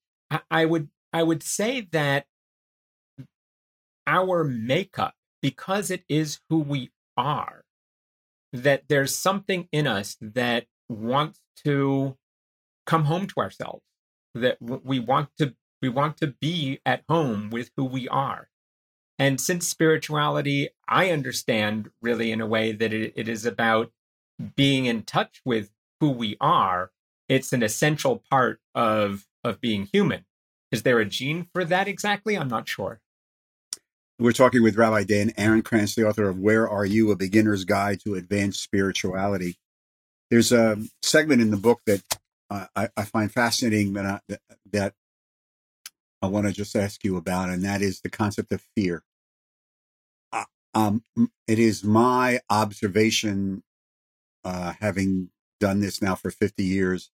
I 0.49 0.63
would 0.63 0.87
I 1.11 1.21
would 1.21 1.43
say 1.43 1.81
that 1.91 2.27
our 4.07 4.45
makeup, 4.45 5.15
because 5.41 5.91
it 5.91 6.05
is 6.07 6.39
who 6.49 6.59
we 6.59 6.91
are, 7.17 7.65
that 8.53 8.83
there's 8.87 9.13
something 9.17 9.67
in 9.73 9.85
us 9.85 10.15
that 10.21 10.67
wants 10.87 11.41
to 11.65 12.15
come 12.85 13.03
home 13.03 13.27
to 13.27 13.41
ourselves, 13.41 13.83
that 14.33 14.59
we 14.61 14.97
want 14.97 15.27
to 15.39 15.55
we 15.81 15.89
want 15.89 16.15
to 16.19 16.27
be 16.27 16.79
at 16.85 17.03
home 17.09 17.49
with 17.49 17.71
who 17.75 17.83
we 17.83 18.07
are. 18.07 18.47
And 19.17 19.39
since 19.39 19.67
spirituality, 19.67 20.69
I 20.87 21.11
understand 21.11 21.89
really 22.01 22.31
in 22.31 22.41
a 22.41 22.47
way 22.47 22.71
that 22.73 22.93
it, 22.93 23.13
it 23.15 23.29
is 23.29 23.45
about 23.45 23.91
being 24.55 24.85
in 24.85 25.03
touch 25.03 25.41
with 25.45 25.71
who 25.99 26.09
we 26.11 26.35
are. 26.41 26.91
It's 27.29 27.53
an 27.53 27.63
essential 27.63 28.23
part 28.29 28.59
of 28.73 29.25
of 29.43 29.61
being 29.61 29.85
human. 29.85 30.25
Is 30.71 30.83
there 30.83 30.99
a 30.99 31.05
gene 31.05 31.47
for 31.53 31.63
that 31.63 31.87
exactly? 31.87 32.35
I'm 32.35 32.47
not 32.47 32.67
sure. 32.67 32.99
We're 34.17 34.31
talking 34.31 34.63
with 34.63 34.77
Rabbi 34.77 35.03
Dan 35.03 35.31
Ehrenkrantz, 35.31 35.95
the 35.95 36.07
author 36.07 36.27
of 36.29 36.39
Where 36.39 36.67
Are 36.67 36.85
You? 36.85 37.11
A 37.11 37.15
Beginner's 37.15 37.65
Guide 37.65 37.99
to 38.05 38.15
Advanced 38.15 38.63
Spirituality. 38.63 39.57
There's 40.31 40.51
a 40.51 40.77
segment 41.03 41.41
in 41.41 41.51
the 41.51 41.57
book 41.57 41.81
that 41.85 42.01
uh, 42.49 42.65
I, 42.75 42.89
I, 42.95 43.03
find 43.03 43.31
fascinating 43.31 43.93
that 43.93 44.05
I, 44.05 44.37
that 44.71 44.93
I 46.25 46.29
want 46.29 46.47
to 46.47 46.51
just 46.51 46.75
ask 46.75 47.03
you 47.03 47.17
about, 47.17 47.49
and 47.49 47.63
that 47.63 47.81
is 47.81 48.01
the 48.01 48.09
concept 48.09 48.51
of 48.51 48.61
fear. 48.75 49.03
Uh, 50.33 50.45
um, 50.73 51.03
it 51.47 51.59
is 51.59 51.83
my 51.83 52.39
observation, 52.49 53.63
uh, 54.43 54.73
having 54.79 55.29
done 55.59 55.79
this 55.79 56.01
now 56.01 56.15
for 56.15 56.31
50 56.31 56.63
years, 56.63 57.11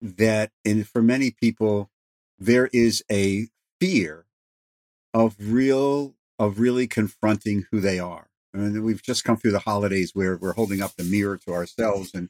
that 0.00 0.50
in, 0.64 0.84
for 0.84 1.02
many 1.02 1.30
people, 1.30 1.90
there 2.38 2.68
is 2.72 3.02
a 3.10 3.46
fear 3.80 4.26
of 5.14 5.36
real 5.38 6.14
of 6.38 6.58
really 6.58 6.86
confronting 6.86 7.66
who 7.70 7.80
they 7.80 7.98
are. 7.98 8.28
I 8.54 8.58
mean, 8.58 8.82
we've 8.82 9.02
just 9.02 9.24
come 9.24 9.36
through 9.36 9.52
the 9.52 9.60
holidays 9.60 10.10
where 10.12 10.36
we're 10.36 10.54
holding 10.54 10.82
up 10.82 10.96
the 10.96 11.04
mirror 11.04 11.38
to 11.38 11.52
ourselves, 11.52 12.12
and 12.14 12.28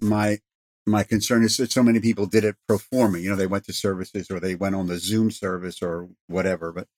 my 0.00 0.40
my 0.86 1.04
concern 1.04 1.44
is 1.44 1.56
that 1.58 1.72
so 1.72 1.82
many 1.82 2.00
people 2.00 2.26
did 2.26 2.44
it 2.44 2.56
pro 2.66 2.78
forma. 2.78 3.18
You 3.18 3.30
know, 3.30 3.36
they 3.36 3.46
went 3.46 3.64
to 3.66 3.72
services 3.72 4.30
or 4.30 4.40
they 4.40 4.54
went 4.54 4.74
on 4.74 4.88
the 4.88 4.98
Zoom 4.98 5.30
service 5.30 5.82
or 5.82 6.08
whatever. 6.26 6.72
But 6.72 6.88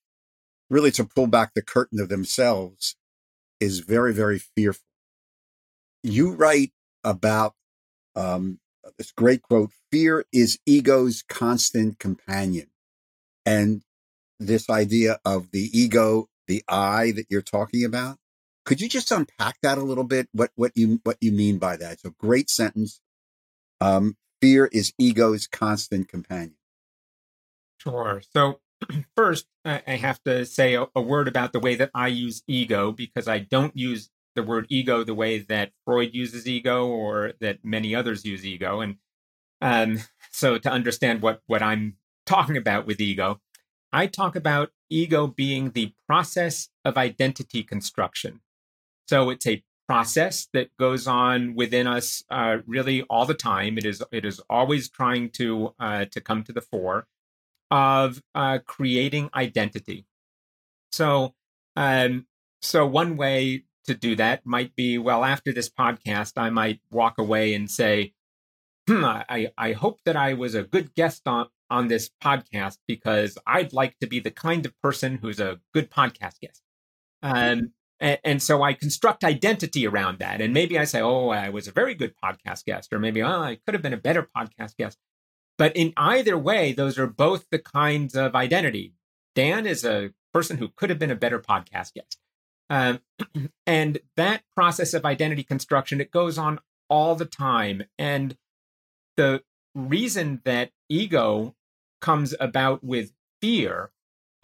really, 0.71 0.91
to 0.93 1.05
pull 1.05 1.27
back 1.27 1.53
the 1.55 1.63
curtain 1.63 2.01
of 2.01 2.09
themselves 2.09 2.97
is 3.61 3.81
very, 3.81 4.13
very 4.13 4.39
fearful. 4.39 4.85
You 6.03 6.33
write 6.33 6.73
about 7.03 7.55
um, 8.17 8.61
this 8.99 9.13
great 9.13 9.43
quote: 9.43 9.71
"Fear 9.91 10.25
is 10.33 10.59
ego's 10.67 11.23
constant 11.23 11.99
companion," 11.99 12.69
and 13.45 13.83
this 14.41 14.69
idea 14.71 15.19
of 15.25 15.51
the 15.53 15.71
ego, 15.79 16.29
the 16.47 16.63
I 16.69 17.13
that 17.13 17.27
you're 17.31 17.43
talking 17.43 17.85
about. 17.85 18.19
Could 18.65 18.81
you 18.81 18.89
just 18.89 19.11
unpack 19.13 19.57
that 19.63 19.77
a 19.79 19.83
little 19.83 20.05
bit? 20.05 20.29
What 20.33 20.51
what 20.55 20.73
you 20.75 21.01
what 21.05 21.19
you 21.21 21.33
mean 21.33 21.59
by 21.59 21.77
that? 21.77 21.93
It's 21.95 22.05
a 22.05 22.11
great 22.11 22.49
sentence. 22.49 23.01
Um, 23.85 24.17
fear 24.41 24.71
is 24.73 24.95
ego's 24.99 25.47
constant 25.47 26.09
companion. 26.09 26.57
Sure. 27.77 28.23
So 28.33 28.61
first, 29.17 29.47
I 29.65 29.97
have 29.97 30.23
to 30.25 30.47
say 30.47 30.75
a, 30.75 31.01
word 31.01 31.29
about 31.29 31.53
the 31.53 31.61
way 31.61 31.75
that 31.75 31.91
I 31.95 32.09
use 32.09 32.43
ego 32.47 32.93
because 32.93 33.29
I 33.29 33.41
don't 33.41 33.77
use 33.77 34.09
the 34.35 34.43
word 34.43 34.67
ego 34.71 35.05
the 35.05 35.15
way 35.15 35.39
that 35.39 35.73
Freud 35.85 36.15
uses 36.15 36.49
ego 36.49 36.87
or 36.87 37.35
that 37.41 37.59
many 37.63 37.95
others 37.95 38.25
use 38.25 38.45
ego. 38.45 38.81
And 38.81 38.97
um, 39.61 40.03
so 40.31 40.57
to 40.57 40.71
understand 40.71 41.21
what 41.21 41.43
what 41.47 41.63
I'm 41.63 41.97
talking 42.25 42.57
about 42.57 42.87
with 42.87 43.03
ego, 43.03 43.43
I 43.93 44.07
talk 44.07 44.35
about 44.35 44.71
ego 44.89 45.27
being 45.27 45.71
the 45.71 45.93
process 46.07 46.71
of 46.87 46.97
identity 46.97 47.63
construction. 47.63 48.41
So 49.09 49.29
it's 49.29 49.47
a 49.47 49.63
process 49.89 50.49
that 50.53 50.69
goes 50.79 51.07
on 51.07 51.55
within 51.55 51.87
us 51.87 52.25
uh, 52.31 52.59
really 52.67 53.03
all 53.11 53.27
the 53.27 53.35
time. 53.35 53.79
It 53.79 53.85
is 53.87 54.03
it 54.13 54.25
is 54.25 54.41
always 54.51 54.89
trying 54.89 55.31
to 55.33 55.75
uh, 55.81 56.07
to 56.07 56.21
come 56.21 56.43
to 56.45 56.53
the 56.53 56.61
fore. 56.63 57.07
of 57.71 58.23
uh, 58.35 58.59
creating 58.67 59.31
identity. 59.35 60.07
So, 60.93 61.35
um, 61.77 62.27
so 62.63 62.87
one 62.87 63.17
way 63.17 63.65
to 63.87 63.95
do 63.95 64.17
that 64.17 64.47
might 64.47 64.75
be 64.77 64.99
well, 64.99 65.25
after 65.25 65.53
this 65.53 65.69
podcast, 65.71 66.35
I 66.37 66.51
might 66.51 66.81
walk 66.91 67.19
away 67.19 67.55
and 67.55 67.71
say, 67.71 68.15
hmm, 68.89 69.05
I, 69.05 69.53
I 69.59 69.73
hope 69.73 70.01
that 70.05 70.17
I 70.17 70.35
was 70.35 70.55
a 70.55 70.63
good 70.65 70.95
guest 70.95 71.23
on, 71.27 71.49
on 71.71 71.89
this 71.89 72.11
podcast 72.23 72.79
because 72.87 73.39
I'd 73.47 73.73
like 73.73 73.99
to 74.01 74.07
be 74.07 74.21
the 74.21 74.31
kind 74.31 74.67
of 74.67 74.81
person 74.83 75.19
who's 75.23 75.41
a 75.41 75.61
good 75.73 75.91
podcast 75.91 76.41
guest. 76.41 76.63
Um, 77.23 77.73
and, 78.05 78.19
and, 78.23 78.43
so 78.43 78.63
I 78.63 78.75
construct 78.75 79.25
identity 79.25 79.87
around 79.87 80.19
that. 80.19 80.43
And 80.43 80.53
maybe 80.53 80.79
I 80.79 80.85
say, 80.85 81.01
oh, 81.01 81.31
I 81.31 81.49
was 81.49 81.67
a 81.67 81.73
very 81.73 81.95
good 81.95 82.13
podcast 82.23 82.67
guest, 82.67 82.93
or 82.93 82.99
maybe, 82.99 83.23
oh, 83.23 83.41
I 83.41 83.59
could 83.65 83.73
have 83.73 83.83
been 83.83 83.95
a 83.95 83.99
better 83.99 84.29
podcast 84.37 84.77
guest. 84.77 84.99
But 85.57 85.75
in 85.75 85.95
either 85.97 86.37
way, 86.37 86.73
those 86.73 86.99
are 86.99 87.07
both 87.07 87.47
the 87.51 87.59
kinds 87.59 88.15
of 88.15 88.35
identity. 88.35 88.93
Dan 89.35 89.67
is 89.67 89.87
a 89.87 90.11
person 90.35 90.59
who 90.59 90.69
could 90.77 90.91
have 90.91 90.99
been 90.99 91.11
a 91.11 91.17
better 91.17 91.39
podcast 91.39 91.95
guest. 91.95 92.19
Um, 92.69 93.01
and 93.67 93.99
that 94.17 94.43
process 94.55 94.93
of 94.93 95.07
identity 95.07 95.43
construction, 95.43 95.99
it 95.99 96.11
goes 96.11 96.37
on 96.37 96.61
all 96.91 97.15
the 97.15 97.25
time. 97.25 97.85
And 97.99 98.37
the 99.17 99.43
reason 99.75 100.43
that 100.45 100.73
ego 100.91 101.55
comes 102.03 102.35
about 102.39 102.85
with 102.85 103.13
fear 103.41 103.93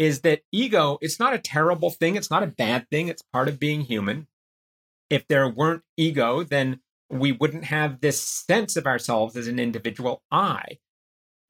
is 0.01 0.23
that 0.23 0.41
ego, 0.51 0.97
it's 1.03 1.21
not 1.21 1.35
a 1.35 1.39
terrible 1.39 1.91
thing. 1.91 2.17
It's 2.17 2.31
not 2.31 2.43
a 2.43 2.47
bad 2.47 2.89
thing. 2.89 3.09
It's 3.09 3.21
part 3.21 3.49
of 3.49 3.61
being 3.61 3.83
human. 3.83 4.29
If 5.11 5.29
there 5.29 5.47
weren't 5.47 5.83
ego, 5.99 6.43
then 6.43 6.81
we 7.11 7.33
wouldn't 7.33 7.65
have 7.65 8.01
this 8.01 8.19
sense 8.19 8.77
of 8.77 8.87
ourselves 8.87 9.37
as 9.37 9.47
an 9.47 9.59
individual 9.59 10.23
I. 10.31 10.79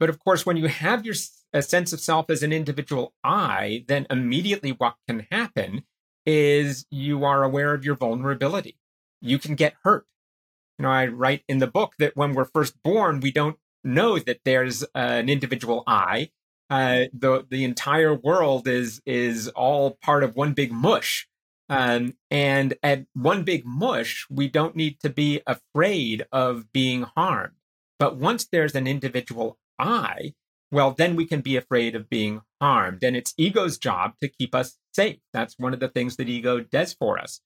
But 0.01 0.09
of 0.09 0.19
course, 0.19 0.45
when 0.45 0.57
you 0.57 0.67
have 0.67 1.05
your 1.05 1.15
a 1.53 1.61
sense 1.61 1.93
of 1.93 2.01
self 2.01 2.29
as 2.29 2.43
an 2.43 2.51
individual 2.51 3.13
I, 3.23 3.85
then 3.87 4.05
immediately 4.09 4.71
what 4.71 4.95
can 5.07 5.27
happen 5.31 5.83
is 6.25 6.85
you 6.91 7.23
are 7.23 7.43
aware 7.43 7.73
of 7.73 7.85
your 7.85 7.95
vulnerability. 7.95 8.77
You 9.21 9.39
can 9.39 9.55
get 9.55 9.75
hurt. 9.83 10.05
You 10.77 10.83
know, 10.83 10.91
I 10.91 11.07
write 11.07 11.43
in 11.47 11.59
the 11.59 11.67
book 11.67 11.93
that 11.99 12.17
when 12.17 12.33
we're 12.33 12.45
first 12.45 12.81
born, 12.83 13.21
we 13.21 13.31
don't 13.31 13.57
know 13.83 14.19
that 14.19 14.41
there's 14.43 14.83
an 14.93 15.29
individual 15.29 15.83
I. 15.87 16.31
Uh, 16.71 17.07
the 17.13 17.45
the 17.49 17.65
entire 17.65 18.15
world 18.15 18.65
is 18.65 19.01
is 19.05 19.49
all 19.49 19.97
part 20.01 20.23
of 20.23 20.37
one 20.37 20.53
big 20.53 20.71
mush. 20.71 21.27
Um, 21.67 22.15
and 22.29 22.73
at 22.81 23.05
one 23.13 23.43
big 23.43 23.65
mush, 23.65 24.25
we 24.29 24.47
don't 24.47 24.75
need 24.75 24.99
to 25.01 25.09
be 25.09 25.41
afraid 25.45 26.25
of 26.31 26.71
being 26.71 27.03
harmed. 27.03 27.55
But 27.99 28.15
once 28.15 28.45
there's 28.45 28.75
an 28.75 28.87
individual 28.87 29.57
I, 29.79 30.33
well, 30.71 30.91
then 30.91 31.15
we 31.15 31.25
can 31.25 31.41
be 31.41 31.57
afraid 31.57 31.95
of 31.95 32.09
being 32.09 32.41
harmed. 32.61 33.03
And 33.03 33.15
it's 33.15 33.33
ego's 33.37 33.77
job 33.77 34.13
to 34.21 34.27
keep 34.29 34.55
us 34.55 34.77
safe. 34.93 35.19
That's 35.33 35.59
one 35.59 35.73
of 35.73 35.79
the 35.79 35.87
things 35.89 36.15
that 36.17 36.29
ego 36.29 36.61
does 36.61 36.93
for 36.93 37.19
us. 37.19 37.41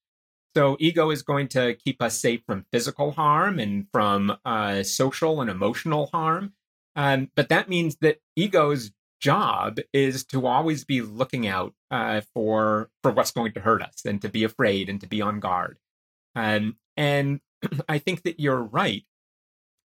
So, 0.56 0.78
ego 0.80 1.10
is 1.10 1.22
going 1.22 1.48
to 1.50 1.76
keep 1.76 2.02
us 2.02 2.20
safe 2.20 2.42
from 2.46 2.66
physical 2.72 3.12
harm 3.12 3.60
and 3.60 3.88
from 3.92 4.38
uh, 4.46 4.84
social 4.84 5.42
and 5.42 5.50
emotional 5.50 6.08
harm. 6.08 6.54
Um, 6.96 7.30
but 7.36 7.50
that 7.50 7.68
means 7.68 7.98
that 7.98 8.20
ego's 8.36 8.92
job 9.20 9.80
is 9.94 10.24
to 10.26 10.46
always 10.46 10.84
be 10.84 11.02
looking 11.02 11.48
out 11.48 11.74
uh, 11.92 12.22
for 12.34 12.90
for 13.02 13.12
what's 13.12 13.32
going 13.32 13.54
to 13.54 13.62
hurt 13.62 13.82
us 13.82 14.04
and 14.06 14.22
to 14.22 14.30
be 14.30 14.44
afraid 14.44 14.90
and 14.90 15.02
to 15.02 15.08
be 15.08 15.22
on 15.22 15.40
guard. 15.40 15.78
Um, 16.36 16.78
and 16.98 17.40
I 17.90 17.98
think 17.98 18.24
that 18.24 18.40
you're 18.40 18.62
right 18.62 19.04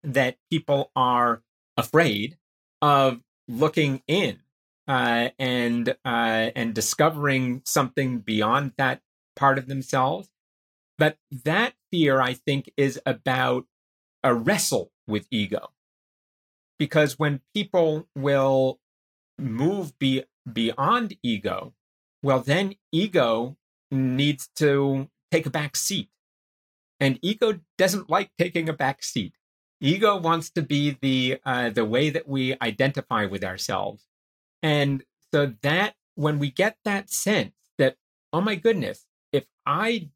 that 0.03 0.37
people 0.51 0.91
are 0.97 1.43
afraid 1.77 2.39
of 2.83 3.21
looking 3.49 4.03
in 4.07 4.41
uh, 4.89 5.29
and 5.39 5.91
uh, 6.05 6.51
and 6.57 6.75
discovering 6.75 7.63
something 7.65 8.19
beyond 8.19 8.73
that 8.77 9.01
part 9.37 9.59
of 9.59 9.69
themselves. 9.69 10.29
But 10.99 11.17
that 11.31 11.75
fear, 11.91 12.21
I 12.21 12.35
think, 12.35 12.71
is 12.77 13.01
about 13.07 13.67
a 14.23 14.35
wrestle 14.35 14.93
with 15.07 15.27
ego, 15.31 15.71
because 16.79 17.19
when 17.19 17.41
people 17.55 18.09
will 18.17 18.80
move 19.41 19.99
be, 19.99 20.25
beyond 20.51 21.17
ego, 21.23 21.75
well, 22.23 22.41
then 22.41 22.75
ego 22.93 23.57
needs 23.91 24.49
to 24.57 25.09
take 25.31 25.47
a 25.47 25.51
back 25.51 25.77
seat, 25.77 26.11
and 26.99 27.19
ego 27.23 27.61
doesn't 27.79 28.11
like 28.11 28.31
taking 28.39 28.69
a 28.69 28.73
back 28.75 29.03
seat. 29.03 29.35
Ego 29.81 30.17
wants 30.17 30.51
to 30.51 30.63
be 30.63 30.99
the 31.01 31.41
uh, 31.45 31.71
the 31.71 31.85
way 31.85 32.11
that 32.11 32.29
we 32.29 32.57
identify 32.61 33.25
with 33.25 33.43
ourselves, 33.43 34.07
and 34.63 35.03
so 35.33 35.55
that 35.63 35.95
when 36.15 36.39
we 36.39 36.51
get 36.51 36.77
that 36.85 37.11
sense 37.11 37.55
that 37.79 37.97
oh 38.33 38.41
my 38.41 38.57
goodness, 38.57 39.07
if 39.33 39.47
I 39.65 40.11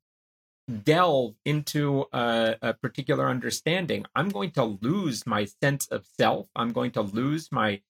delve 0.83 1.35
into 1.45 2.07
a, 2.13 2.57
a 2.63 2.75
particular 2.75 3.29
understanding, 3.29 4.05
I'm 4.15 4.29
going 4.29 4.51
to 4.53 4.65
lose 4.65 5.27
my 5.27 5.45
sense 5.45 5.87
of 5.89 6.07
self. 6.19 6.49
I'm 6.57 6.73
going 6.73 6.91
to 6.93 7.03
lose 7.03 7.51
my 7.53 7.81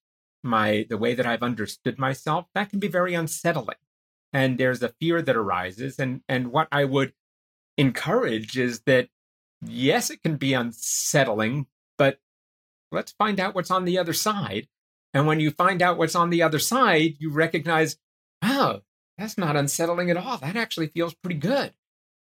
my 0.45 0.87
the 0.89 0.99
way 0.99 1.15
that 1.15 1.27
I've 1.27 1.43
understood 1.43 1.99
myself. 1.99 2.47
That 2.55 2.71
can 2.71 2.79
be 2.79 2.89
very 2.89 3.15
unsettling, 3.15 3.77
and 4.33 4.59
there's 4.59 4.83
a 4.83 4.95
fear 5.01 5.23
that 5.23 5.37
arises. 5.37 5.99
And 5.99 6.23
and 6.29 6.53
what 6.53 6.69
I 6.71 6.85
would 6.85 7.13
encourage 7.77 8.59
is 8.59 8.81
that 8.83 9.09
yes, 9.63 10.11
it 10.11 10.23
can 10.23 10.37
be 10.37 10.55
unsettling, 10.55 11.67
but 11.99 12.19
let's 12.93 13.13
find 13.13 13.41
out 13.41 13.55
what's 13.55 13.71
on 13.71 13.85
the 13.85 13.99
other 13.99 14.13
side. 14.13 14.69
And 15.13 15.27
when 15.27 15.41
you 15.41 15.51
find 15.51 15.81
out 15.81 15.97
what's 15.97 16.17
on 16.17 16.31
the 16.31 16.43
other 16.43 16.59
side, 16.59 17.15
you 17.19 17.31
recognize, 17.31 17.97
oh, 18.43 18.81
that's 19.17 19.39
not 19.39 19.57
unsettling 19.57 20.11
at 20.11 20.17
all. 20.17 20.39
That 20.39 20.57
actually 20.57 20.89
feels 20.89 21.15
pretty 21.15 21.39
good. 21.39 21.73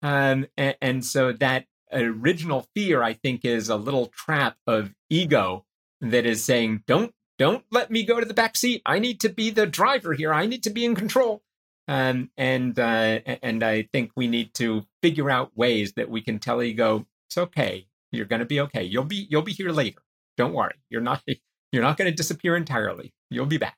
Um, 0.02 0.46
and, 0.56 0.76
and 0.80 1.04
so 1.04 1.32
that 1.32 1.66
original 1.92 2.66
fear, 2.74 3.02
I 3.02 3.12
think, 3.12 3.44
is 3.44 3.68
a 3.68 3.76
little 3.76 4.06
trap 4.06 4.56
of 4.66 4.94
ego 5.10 5.66
that 6.00 6.24
is 6.24 6.44
saying, 6.44 6.84
don't 6.86 7.12
don't 7.38 7.64
let 7.70 7.90
me 7.90 8.02
go 8.02 8.18
to 8.20 8.26
the 8.26 8.34
back 8.34 8.56
seat. 8.56 8.82
I 8.84 8.98
need 8.98 9.20
to 9.20 9.28
be 9.28 9.50
the 9.50 9.66
driver 9.66 10.12
here. 10.12 10.34
I 10.34 10.46
need 10.46 10.64
to 10.64 10.70
be 10.70 10.84
in 10.84 10.94
control. 10.94 11.42
Um, 11.86 12.30
and 12.36 12.78
uh, 12.78 13.20
and 13.42 13.62
I 13.62 13.82
think 13.92 14.10
we 14.14 14.26
need 14.26 14.52
to 14.54 14.84
figure 15.02 15.30
out 15.30 15.56
ways 15.56 15.94
that 15.94 16.10
we 16.10 16.20
can 16.20 16.38
tell 16.38 16.62
ego 16.62 17.06
it's 17.28 17.38
okay. 17.38 17.86
You're 18.12 18.26
going 18.26 18.40
to 18.40 18.46
be 18.46 18.60
okay. 18.60 18.82
You'll 18.82 19.04
be 19.04 19.26
you'll 19.30 19.42
be 19.42 19.52
here 19.52 19.70
later. 19.70 20.00
Don't 20.36 20.52
worry. 20.52 20.74
You're 20.90 21.00
not 21.00 21.22
you're 21.72 21.82
not 21.82 21.96
going 21.96 22.10
to 22.10 22.16
disappear 22.16 22.56
entirely. 22.56 23.14
You'll 23.30 23.46
be 23.46 23.58
back. 23.58 23.76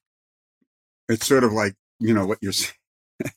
It's 1.08 1.26
sort 1.26 1.44
of 1.44 1.52
like 1.52 1.74
you 2.00 2.14
know 2.14 2.26
what 2.26 2.38
you're 2.40 2.52
saying. 2.52 2.74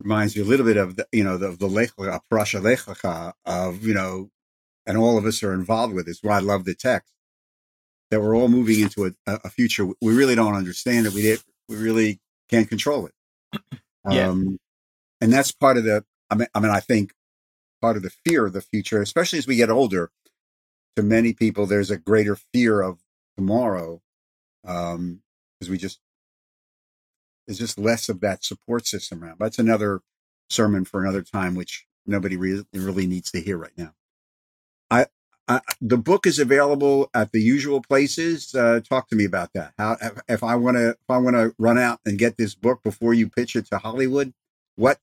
reminds 0.00 0.34
me 0.34 0.42
a 0.42 0.46
little 0.46 0.66
bit 0.66 0.78
of 0.78 0.96
the 0.96 1.06
you 1.12 1.22
know 1.22 1.36
the 1.36 1.50
the 1.50 1.68
Lech 1.68 1.94
Lecha, 1.96 2.20
parasha 2.28 2.58
Lech 2.58 2.80
Lecha 2.80 3.34
of 3.44 3.84
you 3.84 3.94
know, 3.94 4.30
and 4.86 4.96
all 4.96 5.18
of 5.18 5.24
us 5.24 5.42
are 5.44 5.52
involved 5.52 5.94
with 5.94 6.06
this. 6.06 6.18
Why 6.22 6.38
I 6.38 6.40
love 6.40 6.64
the 6.64 6.74
text 6.74 7.12
that 8.10 8.20
we're 8.20 8.36
all 8.36 8.48
moving 8.48 8.80
into 8.80 9.06
a, 9.06 9.12
a 9.26 9.50
future 9.50 9.86
we 9.86 10.14
really 10.14 10.34
don't 10.34 10.54
understand 10.54 11.06
it. 11.06 11.12
We 11.12 11.22
did, 11.22 11.40
we 11.68 11.76
really 11.76 12.20
can't 12.48 12.68
control 12.68 13.06
it. 13.06 13.14
Yeah. 14.10 14.28
Um, 14.28 14.58
and 15.20 15.30
that's 15.30 15.52
part 15.52 15.76
of 15.76 15.84
the. 15.84 16.06
I 16.30 16.34
mean, 16.34 16.48
I 16.54 16.60
mean, 16.60 16.70
I 16.70 16.80
think 16.80 17.12
part 17.82 17.98
of 17.98 18.02
the 18.02 18.08
fear 18.24 18.46
of 18.46 18.54
the 18.54 18.62
future, 18.62 19.02
especially 19.02 19.38
as 19.38 19.46
we 19.46 19.56
get 19.56 19.68
older. 19.68 20.10
To 20.96 21.02
many 21.02 21.34
people, 21.34 21.66
there's 21.66 21.90
a 21.90 21.98
greater 21.98 22.34
fear 22.34 22.80
of 22.80 22.98
tomorrow 23.36 24.00
because 24.62 24.94
um, 24.96 25.20
we 25.68 25.76
just 25.76 26.00
there's 27.46 27.58
just 27.58 27.78
less 27.78 28.08
of 28.08 28.20
that 28.20 28.42
support 28.44 28.86
system 28.86 29.22
around. 29.22 29.38
But 29.38 29.46
That's 29.46 29.58
another 29.58 30.00
sermon 30.48 30.84
for 30.84 31.02
another 31.02 31.22
time, 31.22 31.54
which 31.54 31.86
nobody 32.06 32.36
really, 32.36 32.64
really 32.72 33.06
needs 33.06 33.30
to 33.32 33.40
hear 33.40 33.58
right 33.58 33.76
now. 33.76 33.92
I, 34.90 35.06
The 35.80 35.96
book 35.96 36.26
is 36.26 36.38
available 36.38 37.10
at 37.14 37.32
the 37.32 37.40
usual 37.40 37.80
places. 37.82 38.54
Uh, 38.54 38.80
talk 38.80 39.08
to 39.08 39.16
me 39.16 39.24
about 39.24 39.52
that. 39.54 39.72
How 39.78 39.96
if 40.28 40.44
I 40.44 40.54
want 40.54 40.76
to 40.76 40.90
if 40.90 41.08
I 41.08 41.18
want 41.18 41.36
to 41.36 41.54
run 41.58 41.78
out 41.78 42.00
and 42.04 42.18
get 42.18 42.36
this 42.36 42.54
book 42.54 42.82
before 42.82 43.14
you 43.14 43.28
pitch 43.28 43.56
it 43.56 43.66
to 43.66 43.78
Hollywood, 43.78 44.32
what 44.76 44.98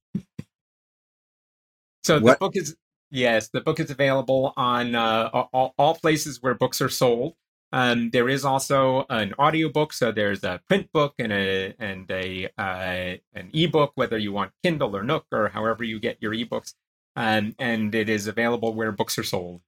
so 2.04 2.20
what? 2.20 2.40
the 2.40 2.46
book 2.46 2.56
is 2.56 2.76
yes, 3.12 3.50
the 3.50 3.62
book 3.62 3.80
is 3.80 3.92
available 3.92 4.54
on 4.56 4.96
uh, 4.96 5.30
all, 5.34 5.74
all, 5.78 5.96
places 5.96 6.42
where 6.42 6.54
books 6.54 6.82
are 6.82 6.90
sold. 6.90 7.36
Um, 7.74 8.12
there 8.12 8.30
is 8.30 8.46
also 8.46 9.06
an 9.10 9.34
audiobook, 9.38 9.92
so 9.92 10.14
there's 10.14 10.44
a 10.46 10.62
print 10.70 10.90
book 10.94 11.16
and 11.20 11.34
a 11.34 11.74
and 11.80 12.10
a 12.10 12.50
uh, 12.58 13.18
an 13.34 13.50
ebook, 13.54 13.92
whether 13.96 14.18
you 14.18 14.32
want 14.32 14.54
Kindle 14.64 14.96
or 14.96 15.04
Nook 15.04 15.26
or 15.34 15.50
however 15.50 15.84
you 15.84 16.00
get 16.00 16.18
your 16.22 16.32
ebooks, 16.32 16.76
um, 17.18 17.56
and 17.60 17.94
it 17.94 18.08
is 18.08 18.28
available 18.28 18.74
where 18.74 18.94
books 18.94 19.18
are 19.18 19.24
sold. 19.24 19.62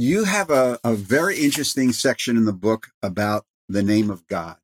You 0.00 0.24
have 0.24 0.48
a, 0.48 0.78
a 0.82 0.94
very 0.94 1.38
interesting 1.38 1.92
section 1.92 2.38
in 2.38 2.46
the 2.46 2.54
book 2.54 2.86
about 3.02 3.44
the 3.68 3.82
name 3.82 4.08
of 4.08 4.26
God. 4.28 4.56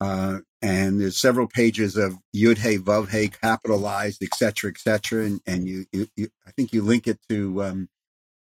Uh, 0.00 0.38
and 0.60 1.00
there's 1.00 1.16
several 1.16 1.46
pages 1.46 1.96
of 1.96 2.18
Yud 2.34 2.58
Hey 2.58 2.76
Vav 2.76 3.10
Hey 3.10 3.28
capitalized, 3.28 4.20
et 4.20 4.34
cetera, 4.34 4.72
et 4.72 4.78
cetera. 4.80 5.26
And, 5.26 5.40
and 5.46 5.68
you, 5.68 5.84
you, 5.92 6.08
you, 6.16 6.28
I 6.44 6.50
think 6.50 6.72
you 6.72 6.82
link 6.82 7.06
it 7.06 7.20
to 7.28 7.62
um, 7.62 7.88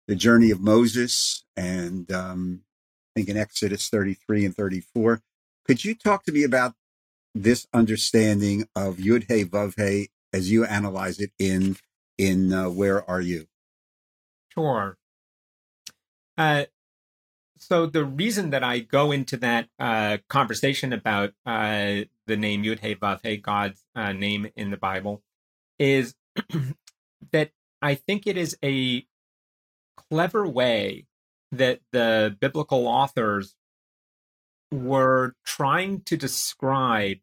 the 0.08 0.16
journey 0.16 0.50
of 0.50 0.62
Moses 0.62 1.44
and 1.58 2.10
um, 2.10 2.62
I 3.14 3.20
think 3.20 3.28
in 3.28 3.36
Exodus 3.36 3.90
33 3.90 4.46
and 4.46 4.56
34. 4.56 5.20
Could 5.66 5.84
you 5.84 5.94
talk 5.94 6.24
to 6.24 6.32
me 6.32 6.42
about 6.42 6.72
this 7.34 7.66
understanding 7.74 8.66
of 8.74 8.96
Yud 8.96 9.26
Hey 9.28 9.44
Vav 9.44 9.74
Hey 9.76 10.08
as 10.32 10.50
you 10.50 10.64
analyze 10.64 11.20
it 11.20 11.32
in 11.38 11.76
in 12.16 12.50
uh, 12.50 12.70
Where 12.70 13.04
Are 13.10 13.20
You? 13.20 13.46
Sure. 14.56 14.96
Uh, 16.38 16.64
so 17.58 17.86
the 17.86 18.04
reason 18.04 18.50
that 18.50 18.62
I 18.62 18.80
go 18.80 19.12
into 19.12 19.36
that 19.38 19.68
uh, 19.78 20.18
conversation 20.28 20.92
about 20.92 21.32
uh, 21.44 22.02
the 22.26 22.36
name 22.36 22.62
Yud 22.62 22.80
Hey 22.80 22.94
Vav 22.94 23.20
Hey, 23.22 23.36
God's 23.36 23.84
uh, 23.94 24.12
name 24.12 24.48
in 24.56 24.70
the 24.70 24.76
Bible, 24.76 25.22
is 25.78 26.14
that 27.32 27.50
I 27.80 27.94
think 27.94 28.26
it 28.26 28.36
is 28.36 28.56
a 28.62 29.06
clever 29.96 30.46
way 30.46 31.06
that 31.52 31.80
the 31.92 32.36
biblical 32.38 32.86
authors 32.86 33.54
were 34.72 35.34
trying 35.44 36.00
to 36.02 36.16
describe 36.16 37.18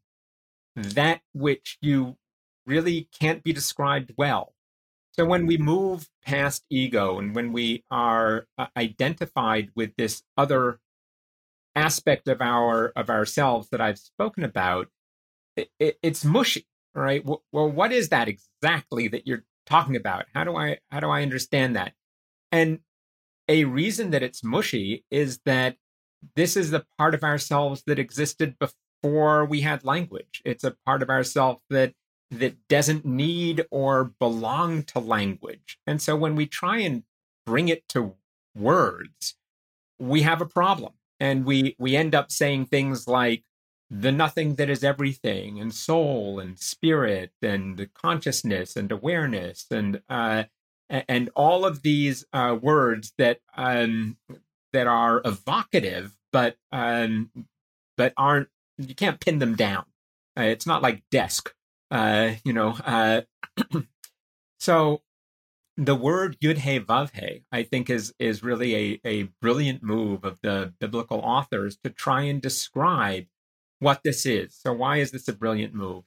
that 0.75 1.21
which 1.33 1.77
you 1.81 2.17
really 2.65 3.07
can't 3.19 3.43
be 3.43 3.53
described 3.53 4.13
well. 4.17 4.53
So 5.13 5.25
when 5.25 5.45
we 5.45 5.57
move 5.57 6.09
past 6.25 6.65
ego 6.69 7.19
and 7.19 7.35
when 7.35 7.53
we 7.53 7.83
are 7.91 8.47
uh, 8.57 8.67
identified 8.75 9.69
with 9.75 9.95
this 9.95 10.23
other 10.37 10.79
aspect 11.75 12.27
of 12.27 12.41
our 12.41 12.91
of 12.95 13.09
ourselves 13.09 13.69
that 13.69 13.81
I've 13.81 13.99
spoken 13.99 14.43
about, 14.43 14.87
it, 15.55 15.69
it, 15.79 15.97
it's 16.01 16.25
mushy, 16.25 16.65
right? 16.95 17.23
Well, 17.23 17.43
well, 17.51 17.69
what 17.69 17.91
is 17.91 18.09
that 18.09 18.27
exactly 18.27 19.07
that 19.07 19.27
you're 19.27 19.43
talking 19.67 19.95
about? 19.95 20.25
How 20.33 20.43
do 20.43 20.55
I 20.55 20.79
how 20.89 20.99
do 20.99 21.09
I 21.09 21.21
understand 21.21 21.75
that? 21.75 21.93
And 22.51 22.79
a 23.47 23.65
reason 23.65 24.11
that 24.11 24.23
it's 24.23 24.43
mushy 24.43 25.05
is 25.11 25.41
that 25.45 25.77
this 26.35 26.57
is 26.57 26.71
the 26.71 26.85
part 26.97 27.13
of 27.13 27.23
ourselves 27.23 27.83
that 27.85 27.99
existed 27.99 28.55
before 28.57 29.45
we 29.45 29.61
had 29.61 29.83
language. 29.83 30.41
It's 30.43 30.63
a 30.63 30.75
part 30.85 31.03
of 31.03 31.09
ourselves 31.09 31.61
that 31.69 31.93
that 32.39 32.67
doesn't 32.67 33.05
need 33.05 33.65
or 33.71 34.05
belong 34.05 34.83
to 34.83 34.99
language. 34.99 35.79
And 35.85 36.01
so 36.01 36.15
when 36.15 36.35
we 36.35 36.45
try 36.45 36.79
and 36.79 37.03
bring 37.45 37.67
it 37.67 37.87
to 37.89 38.15
words, 38.55 39.35
we 39.99 40.21
have 40.23 40.41
a 40.41 40.45
problem. 40.45 40.93
And 41.19 41.45
we 41.45 41.75
we 41.79 41.95
end 41.95 42.13
up 42.15 42.31
saying 42.31 42.65
things 42.65 43.07
like 43.07 43.43
the 43.89 44.11
nothing 44.11 44.55
that 44.55 44.69
is 44.69 44.83
everything 44.83 45.59
and 45.59 45.73
soul 45.73 46.39
and 46.39 46.59
spirit 46.59 47.31
and 47.41 47.87
consciousness 47.93 48.75
and 48.75 48.91
awareness 48.91 49.67
and 49.69 50.01
uh, 50.09 50.43
and 50.89 51.29
all 51.35 51.65
of 51.65 51.81
these 51.81 52.25
uh, 52.33 52.57
words 52.59 53.13
that 53.17 53.39
um, 53.55 54.17
that 54.73 54.87
are 54.87 55.21
evocative, 55.23 56.17
but 56.31 56.57
um, 56.71 57.29
but 57.95 58.13
aren't 58.17 58.49
you 58.77 58.95
can't 58.95 59.19
pin 59.19 59.39
them 59.39 59.55
down. 59.55 59.85
Uh, 60.37 60.43
it's 60.43 60.65
not 60.65 60.81
like 60.81 61.03
desk, 61.11 61.53
uh, 61.93 62.33
you 62.43 62.51
know. 62.51 62.75
Uh, 62.83 63.21
so 64.59 65.01
the 65.77 65.95
word 65.95 66.37
yud 66.41 66.57
hey 66.57 66.79
vav 66.79 67.11
hey, 67.13 67.43
I 67.51 67.63
think, 67.63 67.89
is 67.89 68.13
is 68.19 68.43
really 68.43 68.75
a 68.75 69.01
a 69.05 69.23
brilliant 69.41 69.83
move 69.83 70.25
of 70.25 70.39
the 70.41 70.73
biblical 70.79 71.19
authors 71.19 71.77
to 71.83 71.89
try 71.89 72.23
and 72.23 72.41
describe 72.41 73.25
what 73.79 74.01
this 74.03 74.25
is. 74.25 74.55
So 74.55 74.73
why 74.73 74.97
is 74.97 75.11
this 75.11 75.27
a 75.27 75.33
brilliant 75.33 75.73
move? 75.73 76.03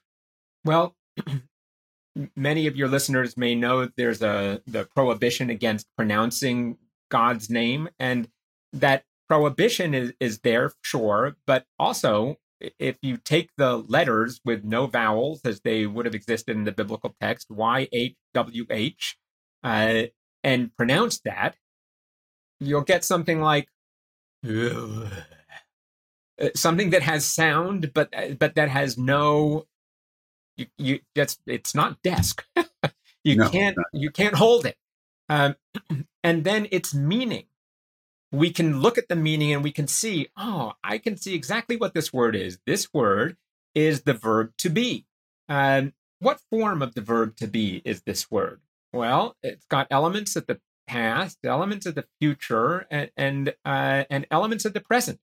Well, 0.65 0.97
many 2.37 2.67
of 2.67 2.77
your 2.77 2.89
listeners 2.89 3.37
may 3.37 3.55
know 3.55 3.89
there's 3.97 4.23
a 4.23 4.63
the 4.67 4.85
prohibition 4.85 5.51
against 5.51 5.87
pronouncing 5.97 6.79
God's 7.11 7.49
name, 7.49 7.89
and 7.99 8.29
that 8.73 9.05
prohibition 9.29 9.95
is 9.95 10.13
is 10.21 10.41
there, 10.41 10.73
sure, 10.83 11.37
but 11.47 11.65
also 11.79 12.39
if 12.61 12.97
you 13.03 13.17
take 13.19 13.51
the 13.57 13.77
letters 13.77 14.41
with 14.45 14.65
no 14.65 14.87
vowels 14.87 15.43
as 15.45 15.61
they 15.61 15.87
would 15.87 16.07
have 16.07 16.15
existed 16.15 16.57
in 16.57 16.65
the 16.65 16.73
biblical 16.73 17.15
text, 17.21 17.51
Y 17.51 17.89
H 17.93 18.15
W 18.35 18.67
H, 18.71 19.17
uh, 19.63 20.05
and 20.43 20.77
pronounce 20.77 21.21
that, 21.21 21.57
you'll 22.61 22.83
get 22.83 23.05
something 23.05 23.41
like 23.41 23.69
uh, 24.49 25.09
something 26.55 26.91
that 26.91 27.03
has 27.03 27.27
sound, 27.27 27.93
but 27.95 28.13
but 28.39 28.55
that 28.55 28.69
has 28.69 28.97
no 28.97 29.67
you, 30.57 30.67
you 30.79 31.01
that's 31.15 31.39
it's 31.47 31.75
not 31.75 32.03
desk. 32.03 32.45
you 33.25 33.37
no, 33.37 33.49
can't 33.49 33.77
you 33.93 34.11
can't 34.11 34.35
hold 34.35 34.67
it. 34.67 34.77
Um, 35.29 35.57
and 36.25 36.45
then 36.45 36.69
its 36.71 36.95
meaning. 36.95 37.47
We 38.37 38.51
can 38.51 38.81
look 38.81 38.99
at 38.99 39.09
the 39.09 39.17
meaning 39.17 39.53
and 39.53 39.65
we 39.65 39.73
can 39.73 39.89
see, 39.89 40.29
oh, 40.37 40.75
I 40.85 40.99
can 40.99 41.17
see 41.17 41.35
exactly 41.35 41.77
what 41.77 41.95
this 41.95 42.13
word 42.13 42.37
is. 42.37 42.59
This 42.67 42.93
word 42.93 43.37
is 43.75 44.03
the 44.03 44.13
verb 44.13 44.53
to 44.59 44.69
be. 44.69 45.07
Um, 45.49 45.95
what 46.19 46.41
form 46.51 46.83
of 46.83 46.95
the 46.95 47.01
verb 47.01 47.37
to 47.37 47.47
be 47.47 47.81
is 47.85 48.03
this 48.03 48.31
word? 48.31 48.61
Well, 48.93 49.37
it's 49.43 49.65
got 49.67 49.87
elements 49.91 50.37
of 50.37 50.47
the 50.47 50.61
past, 50.87 51.39
elements 51.45 51.87
of 51.87 51.95
the 51.95 52.07
future, 52.21 52.87
and 52.91 53.11
and, 53.17 53.55
uh, 53.65 54.05
and 54.11 54.27
elements 54.31 54.65
of 54.65 54.75
the 54.75 54.81
present. 54.81 55.19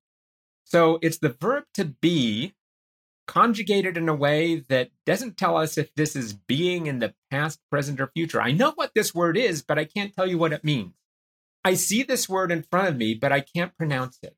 So 0.63 0.97
it's 1.01 1.19
the 1.19 1.29
verb 1.29 1.65
to 1.75 1.85
be 1.85 2.53
conjugated 3.27 3.95
in 3.95 4.09
a 4.09 4.15
way 4.15 4.55
that 4.69 4.89
doesn't 5.05 5.37
tell 5.37 5.57
us 5.57 5.77
if 5.77 5.93
this 5.95 6.15
is 6.15 6.33
being 6.33 6.87
in 6.87 6.99
the 6.99 7.13
past, 7.31 7.59
present, 7.69 8.01
or 8.01 8.07
future. 8.07 8.41
I 8.41 8.51
know 8.51 8.71
what 8.71 8.91
this 8.95 9.13
word 9.13 9.37
is, 9.37 9.61
but 9.61 9.77
I 9.77 9.85
can't 9.85 10.13
tell 10.13 10.27
you 10.27 10.37
what 10.37 10.53
it 10.53 10.63
means. 10.63 10.93
I 11.65 11.75
see 11.75 12.03
this 12.03 12.27
word 12.27 12.51
in 12.51 12.63
front 12.63 12.89
of 12.89 12.97
me, 12.97 13.13
but 13.13 13.31
I 13.31 13.39
can't 13.39 13.75
pronounce 13.77 14.19
it. 14.21 14.35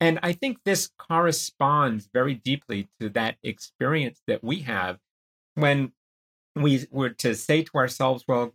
And 0.00 0.18
I 0.22 0.32
think 0.32 0.58
this 0.64 0.90
corresponds 0.98 2.08
very 2.12 2.34
deeply 2.34 2.88
to 3.00 3.08
that 3.10 3.36
experience 3.42 4.20
that 4.26 4.42
we 4.42 4.60
have 4.60 4.98
when 5.54 5.92
we 6.56 6.86
were 6.90 7.10
to 7.10 7.34
say 7.34 7.62
to 7.62 7.70
ourselves, 7.76 8.24
well, 8.26 8.54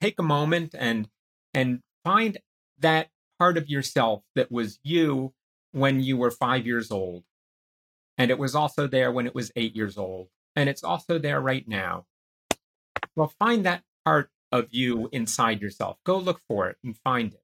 take 0.00 0.18
a 0.18 0.22
moment 0.22 0.74
and 0.78 1.08
and 1.54 1.80
find 2.04 2.38
that 2.78 3.08
part 3.38 3.56
of 3.56 3.70
yourself 3.70 4.22
that 4.34 4.52
was 4.52 4.78
you 4.82 5.32
when 5.72 6.00
you 6.02 6.18
were 6.18 6.30
five 6.30 6.66
years 6.66 6.90
old 6.90 7.24
and 8.18 8.30
it 8.30 8.38
was 8.38 8.54
also 8.54 8.86
there 8.86 9.12
when 9.12 9.26
it 9.26 9.34
was 9.34 9.52
eight 9.56 9.76
years 9.76 9.98
old. 9.98 10.28
And 10.54 10.68
it's 10.68 10.82
also 10.82 11.18
there 11.18 11.40
right 11.40 11.66
now. 11.68 12.06
Well, 13.14 13.32
find 13.38 13.66
that 13.66 13.82
part 14.04 14.30
of 14.56 14.68
you 14.72 15.08
inside 15.12 15.62
yourself. 15.62 15.98
Go 16.04 16.18
look 16.18 16.40
for 16.48 16.68
it 16.68 16.76
and 16.82 16.96
find 16.96 17.32
it. 17.32 17.42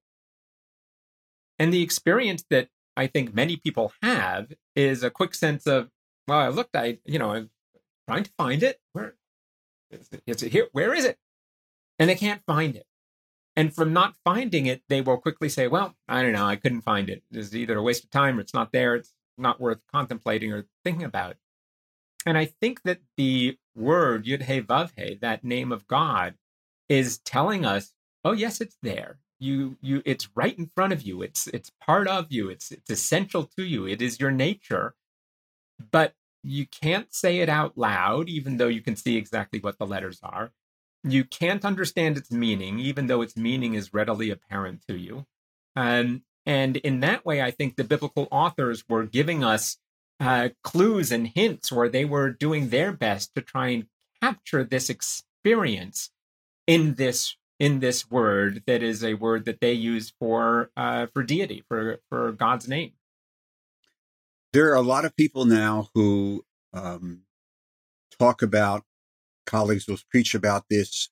And 1.57 1.73
the 1.73 1.81
experience 1.81 2.43
that 2.49 2.69
I 2.97 3.07
think 3.07 3.33
many 3.33 3.55
people 3.55 3.93
have 4.01 4.53
is 4.75 5.03
a 5.03 5.09
quick 5.09 5.33
sense 5.33 5.65
of, 5.65 5.89
well, 6.27 6.39
I 6.39 6.47
looked, 6.49 6.75
I, 6.75 6.97
you 7.05 7.19
know, 7.19 7.31
I'm 7.31 7.49
trying 8.07 8.23
to 8.23 8.31
find 8.37 8.63
it. 8.63 8.81
Where 8.91 9.15
is 10.27 10.43
it 10.43 10.51
here? 10.51 10.67
Where 10.71 10.93
is 10.93 11.05
it? 11.05 11.17
And 11.99 12.09
they 12.09 12.15
can't 12.15 12.41
find 12.45 12.75
it. 12.75 12.85
And 13.55 13.73
from 13.73 13.93
not 13.93 14.15
finding 14.23 14.65
it, 14.65 14.81
they 14.89 15.01
will 15.01 15.17
quickly 15.17 15.47
say, 15.47 15.67
well, 15.67 15.95
I 16.07 16.23
don't 16.23 16.33
know, 16.33 16.45
I 16.45 16.55
couldn't 16.55 16.81
find 16.81 17.09
it. 17.09 17.23
It's 17.31 17.53
either 17.53 17.77
a 17.77 17.83
waste 17.83 18.03
of 18.03 18.09
time 18.09 18.37
or 18.37 18.41
it's 18.41 18.53
not 18.53 18.71
there. 18.71 18.95
It's 18.95 19.13
not 19.37 19.61
worth 19.61 19.81
contemplating 19.91 20.51
or 20.51 20.65
thinking 20.83 21.03
about. 21.03 21.37
And 22.25 22.37
I 22.37 22.45
think 22.45 22.81
that 22.83 22.99
the 23.17 23.57
word 23.75 24.25
Yud 24.25 24.43
He 24.43 24.61
Vav 24.61 24.91
He, 24.97 25.15
that 25.21 25.43
name 25.43 25.71
of 25.71 25.87
God, 25.87 26.35
is 26.89 27.19
telling 27.19 27.65
us, 27.65 27.93
oh 28.23 28.31
yes, 28.31 28.61
it's 28.61 28.77
there. 28.81 29.19
You 29.39 29.77
you 29.81 30.01
it's 30.05 30.29
right 30.35 30.57
in 30.57 30.69
front 30.75 30.93
of 30.93 31.01
you. 31.01 31.21
It's 31.21 31.47
it's 31.47 31.71
part 31.81 32.07
of 32.07 32.31
you. 32.31 32.49
It's 32.49 32.71
it's 32.71 32.89
essential 32.89 33.49
to 33.57 33.63
you. 33.63 33.85
It 33.87 34.01
is 34.01 34.19
your 34.19 34.31
nature. 34.31 34.95
But 35.91 36.13
you 36.43 36.65
can't 36.67 37.13
say 37.13 37.39
it 37.39 37.49
out 37.49 37.77
loud, 37.77 38.29
even 38.29 38.57
though 38.57 38.67
you 38.67 38.81
can 38.81 38.95
see 38.95 39.17
exactly 39.17 39.59
what 39.59 39.77
the 39.79 39.87
letters 39.87 40.19
are. 40.23 40.51
You 41.03 41.23
can't 41.23 41.65
understand 41.65 42.17
its 42.17 42.31
meaning, 42.31 42.79
even 42.79 43.07
though 43.07 43.21
its 43.21 43.35
meaning 43.35 43.73
is 43.73 43.93
readily 43.93 44.29
apparent 44.29 44.81
to 44.87 44.97
you. 44.97 45.25
Um, 45.75 46.23
and 46.45 46.77
in 46.77 46.99
that 47.01 47.25
way, 47.25 47.41
I 47.41 47.51
think 47.51 47.75
the 47.75 47.83
biblical 47.83 48.27
authors 48.31 48.83
were 48.87 49.05
giving 49.05 49.43
us 49.43 49.77
uh, 50.19 50.49
clues 50.63 51.11
and 51.11 51.27
hints 51.27 51.71
where 51.71 51.89
they 51.89 52.05
were 52.05 52.29
doing 52.29 52.69
their 52.69 52.91
best 52.91 53.33
to 53.35 53.41
try 53.41 53.69
and 53.69 53.87
capture 54.21 54.63
this 54.63 54.89
experience 54.89 56.11
in 56.67 56.95
this 56.95 57.35
in 57.59 57.79
this 57.79 58.09
word 58.09 58.63
that 58.67 58.81
is 58.83 59.03
a 59.03 59.13
word 59.13 59.45
that 59.45 59.61
they 59.61 59.73
use 59.73 60.13
for 60.19 60.71
uh, 60.75 61.07
for 61.13 61.23
deity 61.23 61.63
for 61.67 61.99
for 62.09 62.31
God's 62.31 62.67
name. 62.67 62.93
There 64.53 64.71
are 64.71 64.75
a 64.75 64.81
lot 64.81 65.05
of 65.05 65.15
people 65.15 65.45
now 65.45 65.89
who 65.93 66.45
um, 66.73 67.21
talk 68.19 68.41
about 68.41 68.83
colleagues 69.45 69.87
will 69.87 69.97
preach 70.09 70.35
about 70.35 70.65
this 70.69 71.09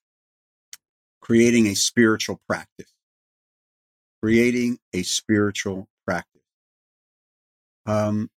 creating 1.20 1.66
a 1.66 1.74
spiritual 1.74 2.40
practice 2.48 2.92
creating 4.22 4.78
a 4.92 5.02
spiritual 5.02 5.88
practice. 6.06 6.42
Um, 7.86 8.30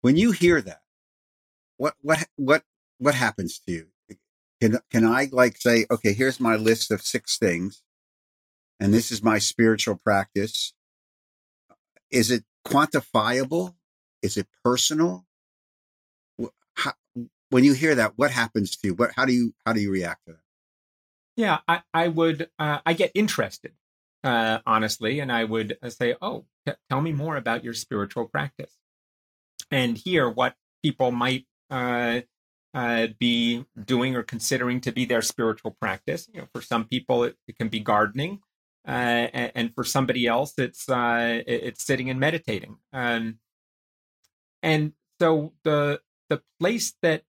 when 0.00 0.16
you 0.16 0.30
hear 0.30 0.60
that, 0.60 0.82
what 1.76 1.94
what 2.00 2.24
what 2.36 2.62
what 2.98 3.14
happens 3.14 3.58
to 3.66 3.72
you? 3.72 3.86
Can 4.62 4.78
can 4.92 5.04
I 5.04 5.28
like 5.32 5.56
say, 5.56 5.86
okay, 5.90 6.12
here's 6.12 6.38
my 6.38 6.54
list 6.54 6.92
of 6.92 7.02
six 7.02 7.36
things, 7.36 7.82
and 8.78 8.94
this 8.94 9.10
is 9.10 9.20
my 9.20 9.38
spiritual 9.40 9.96
practice. 9.96 10.72
is 12.12 12.30
it 12.30 12.44
quantifiable? 12.64 13.74
Is 14.22 14.36
it 14.36 14.46
personal? 14.62 15.26
How, 16.74 16.92
when 17.50 17.64
you 17.64 17.72
hear 17.72 17.96
that, 17.96 18.12
what 18.14 18.30
happens 18.30 18.76
to 18.76 18.86
you? 18.86 18.94
What, 18.94 19.10
how 19.16 19.24
do 19.24 19.32
you, 19.32 19.52
how 19.66 19.72
do 19.72 19.80
you 19.80 19.90
react 19.90 20.26
to 20.26 20.34
that? 20.34 20.40
Yeah, 21.34 21.58
I, 21.66 21.82
I 21.92 22.06
would, 22.06 22.48
uh, 22.56 22.78
I 22.86 22.92
get 22.92 23.10
interested, 23.16 23.72
uh, 24.22 24.60
honestly, 24.64 25.18
and 25.18 25.32
I 25.32 25.42
would 25.42 25.76
uh, 25.82 25.90
say, 25.90 26.14
oh, 26.22 26.44
t- 26.66 26.74
tell 26.88 27.00
me 27.00 27.10
more 27.10 27.36
about 27.36 27.64
your 27.64 27.74
spiritual 27.74 28.26
practice 28.26 28.78
and 29.72 29.98
hear 29.98 30.28
what 30.30 30.54
people 30.84 31.10
might 31.10 31.46
uh, 31.68 32.20
uh, 32.74 33.08
be 33.18 33.64
doing 33.84 34.16
or 34.16 34.22
considering 34.22 34.80
to 34.80 34.92
be 34.92 35.04
their 35.04 35.22
spiritual 35.22 35.76
practice. 35.80 36.28
You 36.32 36.42
know, 36.42 36.46
for 36.54 36.62
some 36.62 36.84
people, 36.84 37.24
it, 37.24 37.36
it 37.46 37.58
can 37.58 37.68
be 37.68 37.80
gardening, 37.80 38.40
uh, 38.86 38.90
and, 39.32 39.52
and, 39.54 39.74
for 39.74 39.84
somebody 39.84 40.26
else, 40.26 40.54
it's 40.58 40.88
uh, 40.88 41.42
it's 41.46 41.84
sitting 41.84 42.10
and 42.10 42.18
meditating. 42.18 42.76
Um, 42.92 43.38
and 44.62 44.92
so 45.20 45.52
the 45.64 46.00
the 46.28 46.42
place 46.58 46.94
that 47.02 47.22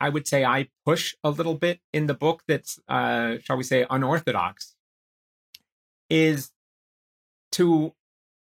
I 0.00 0.08
would 0.08 0.26
say 0.26 0.44
I 0.44 0.68
push 0.84 1.14
a 1.22 1.30
little 1.30 1.54
bit 1.54 1.80
in 1.92 2.06
the 2.06 2.14
book 2.14 2.42
that's, 2.46 2.78
uh, 2.88 3.36
shall 3.42 3.56
we 3.56 3.64
say, 3.64 3.86
unorthodox 3.90 4.74
is 6.08 6.52
to 7.52 7.94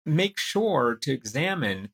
make 0.04 0.38
sure 0.38 0.94
to 1.00 1.12
examine 1.12 1.90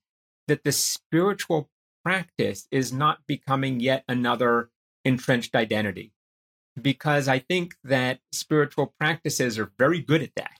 that 0.48 0.64
the 0.64 0.72
spiritual 0.72 1.70
practice 2.04 2.66
is 2.70 2.92
not 2.92 3.26
becoming 3.26 3.80
yet 3.80 4.04
another 4.08 4.70
entrenched 5.04 5.54
identity. 5.54 6.12
Because 6.80 7.28
I 7.28 7.40
think 7.40 7.74
that 7.84 8.20
spiritual 8.32 8.94
practices 8.98 9.58
are 9.58 9.72
very 9.78 10.00
good 10.00 10.22
at 10.22 10.34
that. 10.36 10.58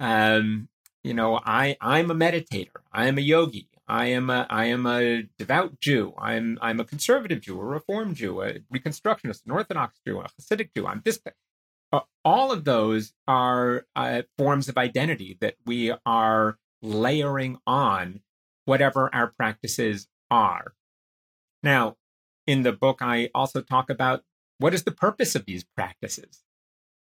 Um, 0.00 0.68
you 1.02 1.14
know, 1.14 1.40
I 1.44 1.76
I'm 1.80 2.10
a 2.10 2.14
meditator. 2.14 2.80
I 2.92 3.06
am 3.06 3.18
a 3.18 3.22
yogi. 3.22 3.68
I 3.88 4.06
am 4.06 4.30
a 4.30 4.46
I 4.50 4.66
am 4.66 4.86
a 4.86 5.24
devout 5.38 5.80
Jew. 5.80 6.14
I'm 6.18 6.58
I'm 6.60 6.78
a 6.80 6.84
conservative 6.84 7.40
Jew, 7.40 7.58
a 7.60 7.64
Reform 7.64 8.14
Jew, 8.14 8.42
a 8.42 8.58
Reconstructionist, 8.72 9.46
an 9.46 9.52
Orthodox 9.52 9.98
Jew, 10.06 10.20
a 10.20 10.28
Hasidic 10.40 10.70
Jew. 10.76 10.86
I'm 10.86 11.02
this. 11.04 11.20
Uh, 11.90 12.00
all 12.24 12.52
of 12.52 12.64
those 12.64 13.14
are 13.26 13.86
uh, 13.96 14.22
forms 14.36 14.68
of 14.68 14.76
identity 14.76 15.38
that 15.40 15.54
we 15.64 15.92
are 16.04 16.58
layering 16.82 17.58
on 17.66 18.20
whatever 18.66 19.12
our 19.14 19.28
practices 19.28 20.06
are. 20.30 20.74
Now, 21.62 21.96
in 22.46 22.62
the 22.62 22.72
book, 22.72 22.98
I 23.00 23.30
also 23.34 23.60
talk 23.60 23.90
about 23.90 24.24
what 24.58 24.74
is 24.74 24.84
the 24.84 24.92
purpose 24.92 25.34
of 25.34 25.44
these 25.46 25.64
practices, 25.64 26.42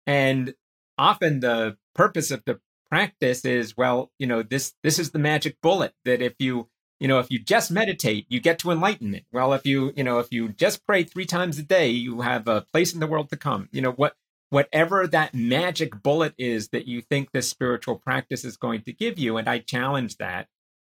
and 0.08 0.56
often 0.98 1.42
the 1.42 1.78
purpose 1.94 2.32
of 2.32 2.44
the 2.46 2.60
practice 2.90 3.44
is 3.46 3.76
well 3.76 4.12
you 4.20 4.28
know 4.28 4.44
this 4.44 4.74
this 4.84 5.00
is 5.00 5.12
the 5.12 5.20
magic 5.20 5.60
bullet 5.62 5.94
that 6.06 6.22
if 6.22 6.34
you 6.40 6.70
you 7.00 7.08
know 7.08 7.20
if 7.20 7.30
you 7.30 7.40
just 7.40 7.72
meditate 7.72 8.26
you 8.30 8.40
get 8.40 8.60
to 8.60 8.72
enlightenment. 8.72 9.26
Well 9.32 9.54
if 9.54 9.66
you 9.66 9.92
you 9.96 10.04
know 10.04 10.20
if 10.20 10.28
you 10.32 10.50
just 10.50 10.86
pray 10.86 11.04
three 11.04 11.26
times 11.26 11.58
a 11.58 11.64
day 11.64 11.90
you 11.90 12.22
have 12.22 12.48
a 12.48 12.62
place 12.62 12.94
in 12.94 13.00
the 13.00 13.08
world 13.08 13.30
to 13.30 13.38
come. 13.38 13.70
You 13.72 13.82
know 13.82 13.92
what 13.92 14.16
whatever 14.50 15.08
that 15.08 15.34
magic 15.34 16.02
bullet 16.04 16.34
is 16.38 16.70
that 16.70 16.88
you 16.88 17.02
think 17.02 17.32
this 17.32 17.50
spiritual 17.50 17.96
practice 17.98 18.46
is 18.46 18.58
going 18.58 18.82
to 18.84 18.94
give 18.94 19.18
you 19.18 19.38
and 19.38 19.50
i 19.50 19.58
challenge 19.58 20.18
that 20.18 20.48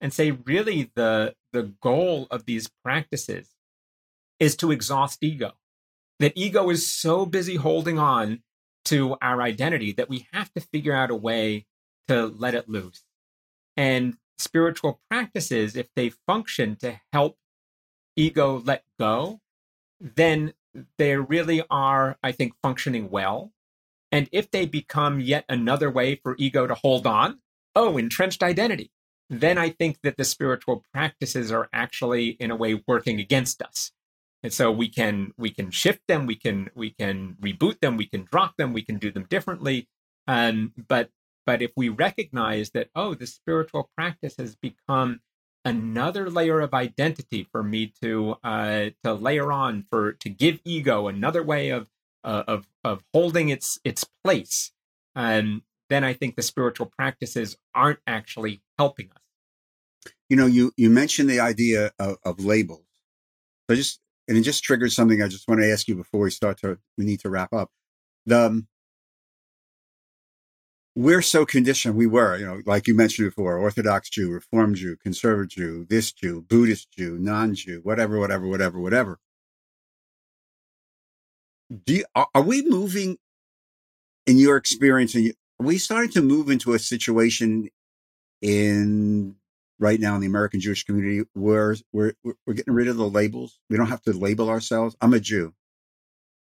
and 0.01 0.13
say 0.13 0.31
really 0.31 0.91
the 0.95 1.35
the 1.53 1.73
goal 1.81 2.27
of 2.29 2.45
these 2.45 2.69
practices 2.83 3.55
is 4.39 4.55
to 4.55 4.71
exhaust 4.71 5.23
ego 5.23 5.53
that 6.19 6.33
ego 6.35 6.69
is 6.69 6.91
so 6.91 7.25
busy 7.25 7.55
holding 7.55 7.99
on 7.99 8.41
to 8.85 9.17
our 9.21 9.41
identity 9.41 9.91
that 9.91 10.09
we 10.09 10.27
have 10.33 10.51
to 10.53 10.61
figure 10.61 10.95
out 10.95 11.11
a 11.11 11.15
way 11.15 11.65
to 12.07 12.25
let 12.25 12.55
it 12.55 12.69
loose. 12.69 13.03
And 13.75 14.17
spiritual 14.37 15.01
practices, 15.09 15.75
if 15.75 15.87
they 15.95 16.09
function 16.09 16.75
to 16.77 16.99
help 17.11 17.37
ego 18.15 18.61
let 18.65 18.83
go, 18.99 19.41
then 19.99 20.53
they 20.97 21.17
really 21.17 21.63
are, 21.69 22.17
I 22.23 22.31
think, 22.31 22.53
functioning 22.63 23.09
well. 23.09 23.51
And 24.11 24.29
if 24.31 24.49
they 24.49 24.65
become 24.65 25.19
yet 25.19 25.43
another 25.49 25.91
way 25.91 26.15
for 26.15 26.35
ego 26.39 26.65
to 26.65 26.75
hold 26.75 27.05
on, 27.05 27.39
oh, 27.75 27.97
entrenched 27.97 28.41
identity, 28.41 28.91
then 29.29 29.57
I 29.57 29.69
think 29.69 29.99
that 30.03 30.17
the 30.17 30.25
spiritual 30.25 30.83
practices 30.93 31.51
are 31.51 31.69
actually, 31.73 32.29
in 32.39 32.51
a 32.51 32.55
way, 32.55 32.81
working 32.87 33.19
against 33.19 33.61
us. 33.61 33.91
And 34.43 34.53
so 34.53 34.71
we 34.71 34.87
can 34.87 35.33
we 35.37 35.49
can 35.49 35.71
shift 35.71 36.01
them, 36.07 36.25
we 36.25 36.35
can 36.35 36.69
we 36.75 36.91
can 36.91 37.35
reboot 37.41 37.79
them, 37.79 37.97
we 37.97 38.05
can 38.05 38.27
drop 38.31 38.55
them, 38.57 38.71
we 38.71 38.83
can 38.83 38.97
do 38.97 39.11
them 39.11 39.25
differently. 39.29 39.89
Um, 40.27 40.73
but 40.87 41.09
but 41.45 41.61
if 41.61 41.71
we 41.75 41.89
recognize 41.89 42.71
that, 42.71 42.89
oh, 42.95 43.13
the 43.15 43.25
spiritual 43.25 43.89
practice 43.97 44.35
has 44.37 44.55
become 44.55 45.21
another 45.65 46.29
layer 46.29 46.61
of 46.61 46.73
identity 46.73 47.47
for 47.51 47.63
me 47.63 47.91
to 48.01 48.35
uh, 48.43 48.89
to 49.03 49.13
layer 49.13 49.51
on 49.51 49.85
for 49.89 50.13
to 50.13 50.29
give 50.29 50.59
ego 50.63 51.07
another 51.07 51.43
way 51.43 51.69
of 51.69 51.87
uh, 52.23 52.43
of 52.47 52.67
of 52.83 53.03
holding 53.13 53.49
its 53.49 53.79
its 53.83 54.05
place, 54.23 54.71
um, 55.15 55.63
then 55.89 56.03
I 56.03 56.13
think 56.13 56.35
the 56.35 56.41
spiritual 56.41 56.91
practices 56.97 57.57
aren't 57.73 57.99
actually 58.05 58.61
helping 58.77 59.09
us. 59.11 60.13
You 60.29 60.37
know, 60.37 60.45
you 60.45 60.71
you 60.77 60.89
mentioned 60.89 61.29
the 61.29 61.39
idea 61.39 61.91
of, 61.99 62.17
of 62.23 62.43
labels. 62.43 62.85
So 63.69 63.75
just 63.75 63.99
and 64.27 64.37
it 64.37 64.41
just 64.41 64.63
triggered 64.63 64.91
something 64.91 65.21
I 65.21 65.27
just 65.27 65.47
want 65.47 65.61
to 65.61 65.71
ask 65.71 65.87
you 65.87 65.95
before 65.95 66.21
we 66.21 66.31
start 66.31 66.59
to 66.59 66.77
we 66.97 67.05
need 67.05 67.21
to 67.21 67.29
wrap 67.29 67.53
up. 67.53 67.69
The 68.25 68.47
um, 68.47 68.67
we're 70.97 71.21
so 71.21 71.45
conditioned. 71.45 71.95
We 71.95 72.07
were, 72.07 72.35
you 72.37 72.45
know, 72.45 72.61
like 72.65 72.87
you 72.87 72.95
mentioned 72.95 73.29
before, 73.29 73.59
Orthodox 73.59 74.09
Jew, 74.09 74.31
Reform 74.31 74.73
Jew, 74.73 74.97
Conservative 74.97 75.49
Jew, 75.49 75.85
this 75.87 76.11
Jew, 76.11 76.41
Buddhist 76.41 76.91
Jew, 76.91 77.19
non-Jew, 77.19 77.81
whatever, 77.83 78.17
whatever, 78.17 78.47
whatever, 78.47 78.79
whatever. 78.79 79.19
Do 81.85 81.93
you, 81.93 82.05
are, 82.15 82.27
are 82.33 82.41
we 82.41 82.67
moving, 82.67 83.17
in 84.25 84.39
your 84.39 84.57
experience, 84.57 85.15
are 85.15 85.19
we 85.59 85.77
started 85.77 86.11
to 86.13 86.21
move 86.21 86.49
into 86.49 86.73
a 86.73 86.79
situation 86.79 87.69
in 88.41 89.35
right 89.79 89.99
now 89.99 90.15
in 90.15 90.21
the 90.21 90.27
American 90.27 90.59
Jewish 90.59 90.83
community 90.83 91.27
where 91.33 91.75
we're, 91.93 92.13
we're 92.23 92.53
getting 92.53 92.73
rid 92.73 92.87
of 92.87 92.97
the 92.97 93.09
labels? 93.09 93.59
We 93.69 93.77
don't 93.77 93.87
have 93.87 94.01
to 94.03 94.13
label 94.13 94.49
ourselves. 94.49 94.95
I'm 95.01 95.13
a 95.13 95.19
Jew 95.19 95.53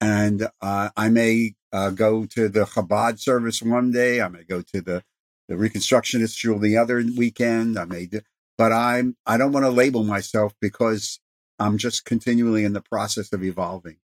and 0.03 0.47
uh, 0.61 0.89
I 0.97 1.09
may 1.09 1.55
uh, 1.71 1.89
go 1.91 2.25
to 2.25 2.49
the 2.49 2.65
Chabad 2.65 3.19
service 3.19 3.61
one 3.61 3.91
day. 3.91 4.21
I 4.21 4.27
may 4.27 4.43
go 4.43 4.61
to 4.61 4.81
the 4.81 5.03
the 5.47 5.55
Reconstructionist 5.55 6.37
shul 6.37 6.59
the 6.59 6.77
other 6.77 7.03
weekend. 7.17 7.77
I 7.77 7.85
may, 7.85 8.05
do, 8.05 8.21
but 8.57 8.71
I'm 8.71 9.15
I 9.25 9.37
don't 9.37 9.53
want 9.53 9.65
to 9.65 9.69
label 9.69 10.03
myself 10.03 10.53
because 10.61 11.19
I'm 11.59 11.77
just 11.77 12.05
continually 12.05 12.65
in 12.65 12.73
the 12.73 12.81
process 12.81 13.31
of 13.31 13.43
evolving. 13.43 13.97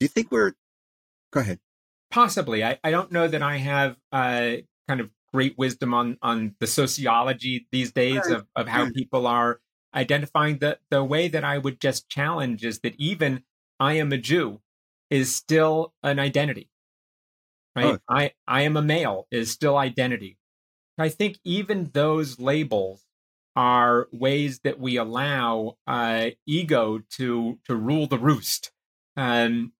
Do 0.00 0.04
you 0.04 0.08
think 0.08 0.32
we're? 0.32 0.54
Go 1.30 1.40
ahead. 1.40 1.60
Possibly. 2.10 2.64
I, 2.64 2.78
I 2.82 2.90
don't 2.90 3.12
know 3.12 3.28
that 3.28 3.42
I 3.42 3.58
have 3.58 3.96
uh, 4.12 4.56
kind 4.88 5.00
of 5.00 5.10
great 5.32 5.56
wisdom 5.58 5.92
on 5.92 6.16
on 6.22 6.54
the 6.58 6.66
sociology 6.66 7.66
these 7.70 7.92
days 7.92 8.26
of, 8.28 8.46
of 8.56 8.66
how 8.66 8.90
people 8.94 9.26
are 9.26 9.60
identifying 9.94 10.58
the 10.58 10.78
the 10.90 11.04
way 11.04 11.28
that 11.28 11.44
I 11.44 11.58
would 11.58 11.80
just 11.80 12.08
challenge 12.08 12.64
is 12.64 12.80
that 12.80 12.94
even 12.98 13.42
I 13.78 13.94
am 13.94 14.12
a 14.12 14.18
Jew 14.18 14.60
is 15.10 15.34
still 15.34 15.92
an 16.02 16.18
identity. 16.18 16.70
Right? 17.76 17.94
Oh. 17.94 17.98
I, 18.08 18.32
I 18.46 18.62
am 18.62 18.76
a 18.76 18.82
male 18.82 19.26
is 19.30 19.50
still 19.50 19.76
identity. 19.76 20.36
I 20.98 21.08
think 21.08 21.38
even 21.44 21.90
those 21.92 22.40
labels 22.40 23.04
are 23.54 24.08
ways 24.12 24.60
that 24.64 24.80
we 24.80 24.96
allow 24.96 25.76
uh, 25.86 26.30
ego 26.46 27.00
to 27.10 27.58
to 27.66 27.76
rule 27.76 28.06
the 28.06 28.18
roost. 28.18 28.72
Um, 29.16 29.72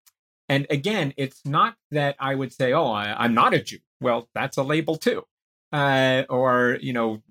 and 0.49 0.65
again, 0.71 1.13
it's 1.15 1.41
not 1.45 1.75
that 1.91 2.15
I 2.19 2.33
would 2.33 2.51
say, 2.51 2.73
"Oh, 2.73 2.87
I, 2.87 3.23
am 3.23 3.35
not 3.35 3.53
a 3.53 3.61
Jew." 3.61 3.77
Well, 4.01 4.27
that's 4.33 4.57
a 4.57 4.63
label 4.63 4.97
too. 4.97 5.23
Uh, 5.71 6.23
or 6.27 6.79
you 6.81 6.91
know, 6.91 7.21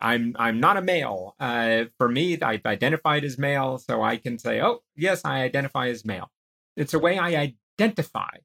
I'm 0.00 0.34
I'm 0.38 0.58
not 0.58 0.76
a 0.76 0.82
male. 0.82 1.36
Uh, 1.38 1.84
for 1.96 2.08
me, 2.08 2.38
I've 2.40 2.66
identified 2.66 3.24
as 3.24 3.38
male, 3.38 3.78
so 3.78 4.02
I 4.02 4.16
can 4.16 4.38
say, 4.38 4.60
"Oh, 4.60 4.82
yes, 4.96 5.22
I 5.24 5.42
identify 5.42 5.88
as 5.88 6.04
male." 6.04 6.30
It's 6.76 6.94
a 6.94 6.98
way 6.98 7.16
I 7.16 7.54
identify, 7.78 8.38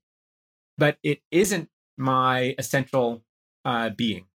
but 0.78 0.97
it 1.02 1.21
isn't 1.32 1.69
my 1.97 2.54
essential 2.60 3.23
uh, 3.65 3.89
being. 3.89 4.28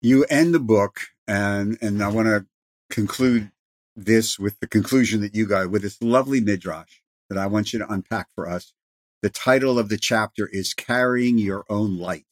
You 0.00 0.24
end 0.24 0.54
the 0.54 0.60
book, 0.60 1.02
and 1.28 1.78
and 1.80 2.02
I 2.02 2.08
want 2.08 2.26
to 2.26 2.46
conclude 2.90 3.52
this 3.94 4.40
with 4.40 4.58
the 4.58 4.66
conclusion 4.66 5.20
that 5.20 5.36
you 5.36 5.46
got 5.46 5.70
with 5.70 5.82
this 5.82 6.02
lovely 6.02 6.40
midrash 6.40 7.01
that 7.32 7.40
I 7.40 7.46
want 7.46 7.72
you 7.72 7.78
to 7.78 7.90
unpack 7.90 8.28
for 8.34 8.48
us. 8.48 8.74
The 9.22 9.30
title 9.30 9.78
of 9.78 9.88
the 9.88 9.98
chapter 9.98 10.48
is 10.52 10.74
"Carrying 10.74 11.38
Your 11.38 11.64
Own 11.68 11.98
Light," 11.98 12.26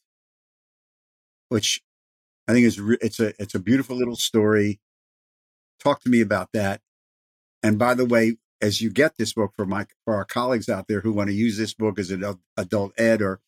which 1.49 1.81
I 2.47 2.53
think 2.53 2.65
is 2.65 2.79
it's 3.01 3.19
a 3.19 3.33
it's 3.41 3.55
a 3.55 3.59
beautiful 3.59 3.95
little 3.95 4.15
story. 4.15 4.79
Talk 5.79 6.01
to 6.01 6.09
me 6.09 6.21
about 6.21 6.49
that. 6.53 6.81
And 7.63 7.79
by 7.79 7.93
the 7.93 8.05
way, 8.05 8.37
as 8.61 8.81
you 8.81 8.89
get 8.89 9.17
this 9.17 9.33
book 9.33 9.53
for 9.55 9.65
my 9.65 9.87
for 10.05 10.15
our 10.15 10.25
colleagues 10.25 10.69
out 10.69 10.87
there 10.87 11.01
who 11.01 11.13
want 11.13 11.29
to 11.29 11.35
use 11.35 11.57
this 11.57 11.73
book 11.73 11.97
as 11.97 12.11
an 12.11 12.23
adult 12.57 12.93
ed 12.99 13.21
or 13.21 13.39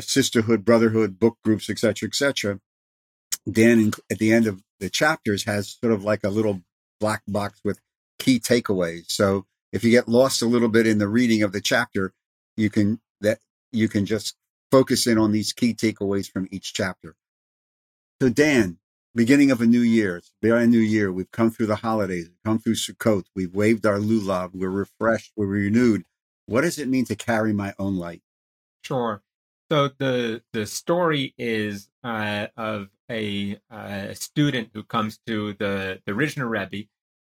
sisterhood, 0.00 0.64
brotherhood, 0.64 1.18
book 1.18 1.38
groups, 1.44 1.70
etc., 1.70 2.08
etc., 2.08 2.60
Dan, 3.50 3.92
at 4.10 4.18
the 4.18 4.32
end 4.32 4.46
of 4.46 4.62
the 4.80 4.90
chapters, 4.90 5.44
has 5.44 5.78
sort 5.80 5.92
of 5.92 6.04
like 6.04 6.24
a 6.24 6.28
little 6.28 6.60
black 7.00 7.22
box 7.26 7.60
with 7.64 7.80
key 8.18 8.38
takeaways. 8.38 9.10
So 9.10 9.46
if 9.72 9.84
you 9.84 9.90
get 9.90 10.08
lost 10.08 10.42
a 10.42 10.46
little 10.46 10.68
bit 10.68 10.86
in 10.86 10.98
the 10.98 11.08
reading 11.08 11.42
of 11.42 11.52
the 11.52 11.60
chapter, 11.60 12.12
you 12.56 12.70
can 12.70 13.00
that 13.20 13.38
you 13.72 13.88
can 13.88 14.06
just 14.06 14.36
focus 14.70 15.06
in 15.06 15.18
on 15.18 15.32
these 15.32 15.52
key 15.52 15.74
takeaways 15.74 16.30
from 16.30 16.48
each 16.50 16.72
chapter. 16.72 17.16
So 18.20 18.28
Dan, 18.28 18.78
beginning 19.14 19.50
of 19.50 19.60
a 19.60 19.66
new 19.66 19.80
year, 19.80 20.16
it's 20.16 20.32
a 20.42 20.46
very 20.46 20.66
new 20.66 20.78
year. 20.78 21.12
We've 21.12 21.30
come 21.30 21.50
through 21.50 21.66
the 21.66 21.76
holidays, 21.76 22.28
we've 22.28 22.42
come 22.44 22.58
through 22.58 22.74
Sukkot, 22.74 23.24
we've 23.34 23.54
waved 23.54 23.86
our 23.86 23.98
lulav, 23.98 24.50
we're 24.54 24.70
refreshed, 24.70 25.32
we're 25.36 25.46
renewed. 25.46 26.04
What 26.46 26.62
does 26.62 26.78
it 26.78 26.88
mean 26.88 27.04
to 27.06 27.16
carry 27.16 27.52
my 27.52 27.74
own 27.78 27.96
light? 27.96 28.22
Sure. 28.82 29.22
So 29.70 29.90
the 29.98 30.42
the 30.52 30.64
story 30.64 31.34
is 31.36 31.90
uh, 32.02 32.46
of 32.56 32.88
a, 33.10 33.58
uh, 33.70 34.14
student 34.14 34.70
who 34.72 34.82
comes 34.82 35.18
to 35.26 35.54
the 35.54 36.00
the 36.06 36.12
Rizhiner 36.12 36.48
Rebbe 36.48 36.88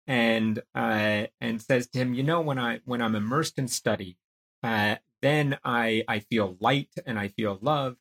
and 0.07 0.61
uh, 0.75 1.27
and 1.41 1.63
says 1.63 1.87
to 1.89 1.99
him, 1.99 2.15
you 2.15 2.23
know, 2.23 2.41
when 2.41 2.59
I 2.59 2.81
when 2.85 3.03
I'm 3.03 3.15
immersed 3.15 3.59
in 3.59 3.69
study, 3.69 4.17
uh, 4.63 4.97
then 5.21 5.59
I 5.65 6.05
I 6.09 6.21
feel 6.21 6.57
light 6.61 6.91
and 7.07 7.19
I 7.19 7.29
feel 7.29 7.59
love, 7.61 7.97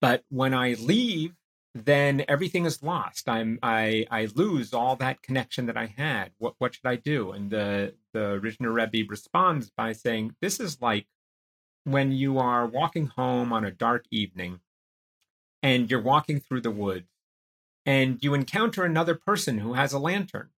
but 0.00 0.24
when 0.28 0.54
I 0.54 0.74
leave, 0.74 1.34
then 1.74 2.24
everything 2.28 2.64
is 2.66 2.82
lost. 2.82 3.28
I'm 3.28 3.58
I 3.62 4.06
I 4.10 4.28
lose 4.34 4.72
all 4.72 4.96
that 4.96 5.22
connection 5.22 5.66
that 5.66 5.76
I 5.76 5.86
had. 5.86 6.32
What 6.38 6.54
what 6.58 6.74
should 6.74 6.86
I 6.86 6.96
do? 6.96 7.32
And 7.32 7.50
the 7.50 7.94
the 8.12 8.40
Rizhiner 8.42 8.72
Rebbe 8.74 9.08
responds 9.08 9.70
by 9.70 9.92
saying, 9.92 10.34
this 10.40 10.60
is 10.60 10.80
like 10.80 11.06
when 11.84 12.12
you 12.12 12.38
are 12.38 12.66
walking 12.66 13.06
home 13.06 13.52
on 13.52 13.64
a 13.64 13.70
dark 13.70 14.04
evening 14.10 14.60
and 15.62 15.90
you're 15.90 16.02
walking 16.02 16.40
through 16.40 16.60
the 16.60 16.70
woods 16.70 17.08
and 17.86 18.18
you 18.22 18.34
encounter 18.34 18.84
another 18.84 19.14
person 19.14 19.58
who 19.58 19.74
has 19.74 19.92
a 19.92 19.98
lantern. 19.98 20.50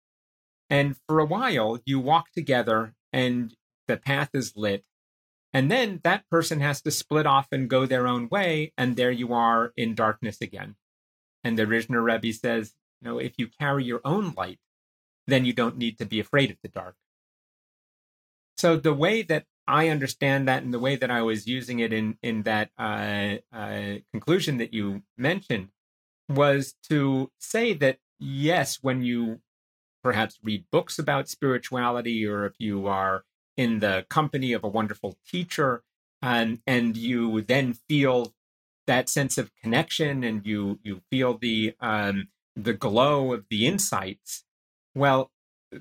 And 0.70 0.96
for 1.08 1.18
a 1.18 1.26
while, 1.26 1.78
you 1.84 1.98
walk 1.98 2.30
together 2.32 2.94
and 3.12 3.54
the 3.88 3.96
path 3.96 4.30
is 4.32 4.56
lit. 4.56 4.84
And 5.52 5.68
then 5.68 6.00
that 6.04 6.30
person 6.30 6.60
has 6.60 6.80
to 6.82 6.92
split 6.92 7.26
off 7.26 7.48
and 7.50 7.68
go 7.68 7.84
their 7.84 8.06
own 8.06 8.28
way. 8.30 8.72
And 8.78 8.94
there 8.94 9.10
you 9.10 9.34
are 9.34 9.72
in 9.76 9.96
darkness 9.96 10.40
again. 10.40 10.76
And 11.42 11.58
the 11.58 11.66
Rizhiner 11.66 12.04
Rebbe 12.04 12.32
says, 12.32 12.74
you 13.00 13.08
know, 13.08 13.18
if 13.18 13.32
you 13.36 13.48
carry 13.48 13.84
your 13.84 14.00
own 14.04 14.32
light, 14.36 14.60
then 15.26 15.44
you 15.44 15.52
don't 15.52 15.76
need 15.76 15.98
to 15.98 16.06
be 16.06 16.20
afraid 16.20 16.50
of 16.50 16.58
the 16.62 16.68
dark. 16.68 16.94
So 18.56 18.76
the 18.76 18.94
way 18.94 19.22
that 19.22 19.46
I 19.66 19.88
understand 19.88 20.46
that 20.48 20.62
and 20.62 20.74
the 20.74 20.78
way 20.78 20.96
that 20.96 21.10
I 21.10 21.22
was 21.22 21.46
using 21.46 21.78
it 21.78 21.92
in 21.92 22.18
in 22.22 22.42
that 22.42 22.70
uh, 22.78 23.36
uh, 23.52 23.98
conclusion 24.12 24.58
that 24.58 24.74
you 24.74 25.02
mentioned 25.16 25.68
was 26.28 26.74
to 26.88 27.30
say 27.38 27.72
that 27.74 27.98
yes, 28.18 28.78
when 28.82 29.02
you 29.02 29.40
perhaps 30.02 30.38
read 30.42 30.64
books 30.70 30.98
about 30.98 31.28
spirituality, 31.28 32.26
or 32.26 32.46
if 32.46 32.54
you 32.58 32.86
are 32.86 33.24
in 33.56 33.80
the 33.80 34.06
company 34.08 34.52
of 34.52 34.64
a 34.64 34.68
wonderful 34.68 35.16
teacher, 35.26 35.82
and 36.22 36.60
and 36.66 36.96
you 36.96 37.42
then 37.42 37.74
feel 37.88 38.34
that 38.86 39.08
sense 39.08 39.38
of 39.38 39.54
connection, 39.62 40.24
and 40.24 40.46
you 40.46 40.78
you 40.82 41.02
feel 41.10 41.38
the 41.38 41.74
um, 41.80 42.28
the 42.56 42.72
glow 42.72 43.32
of 43.32 43.46
the 43.50 43.66
insights. 43.66 44.44
Well, 44.94 45.30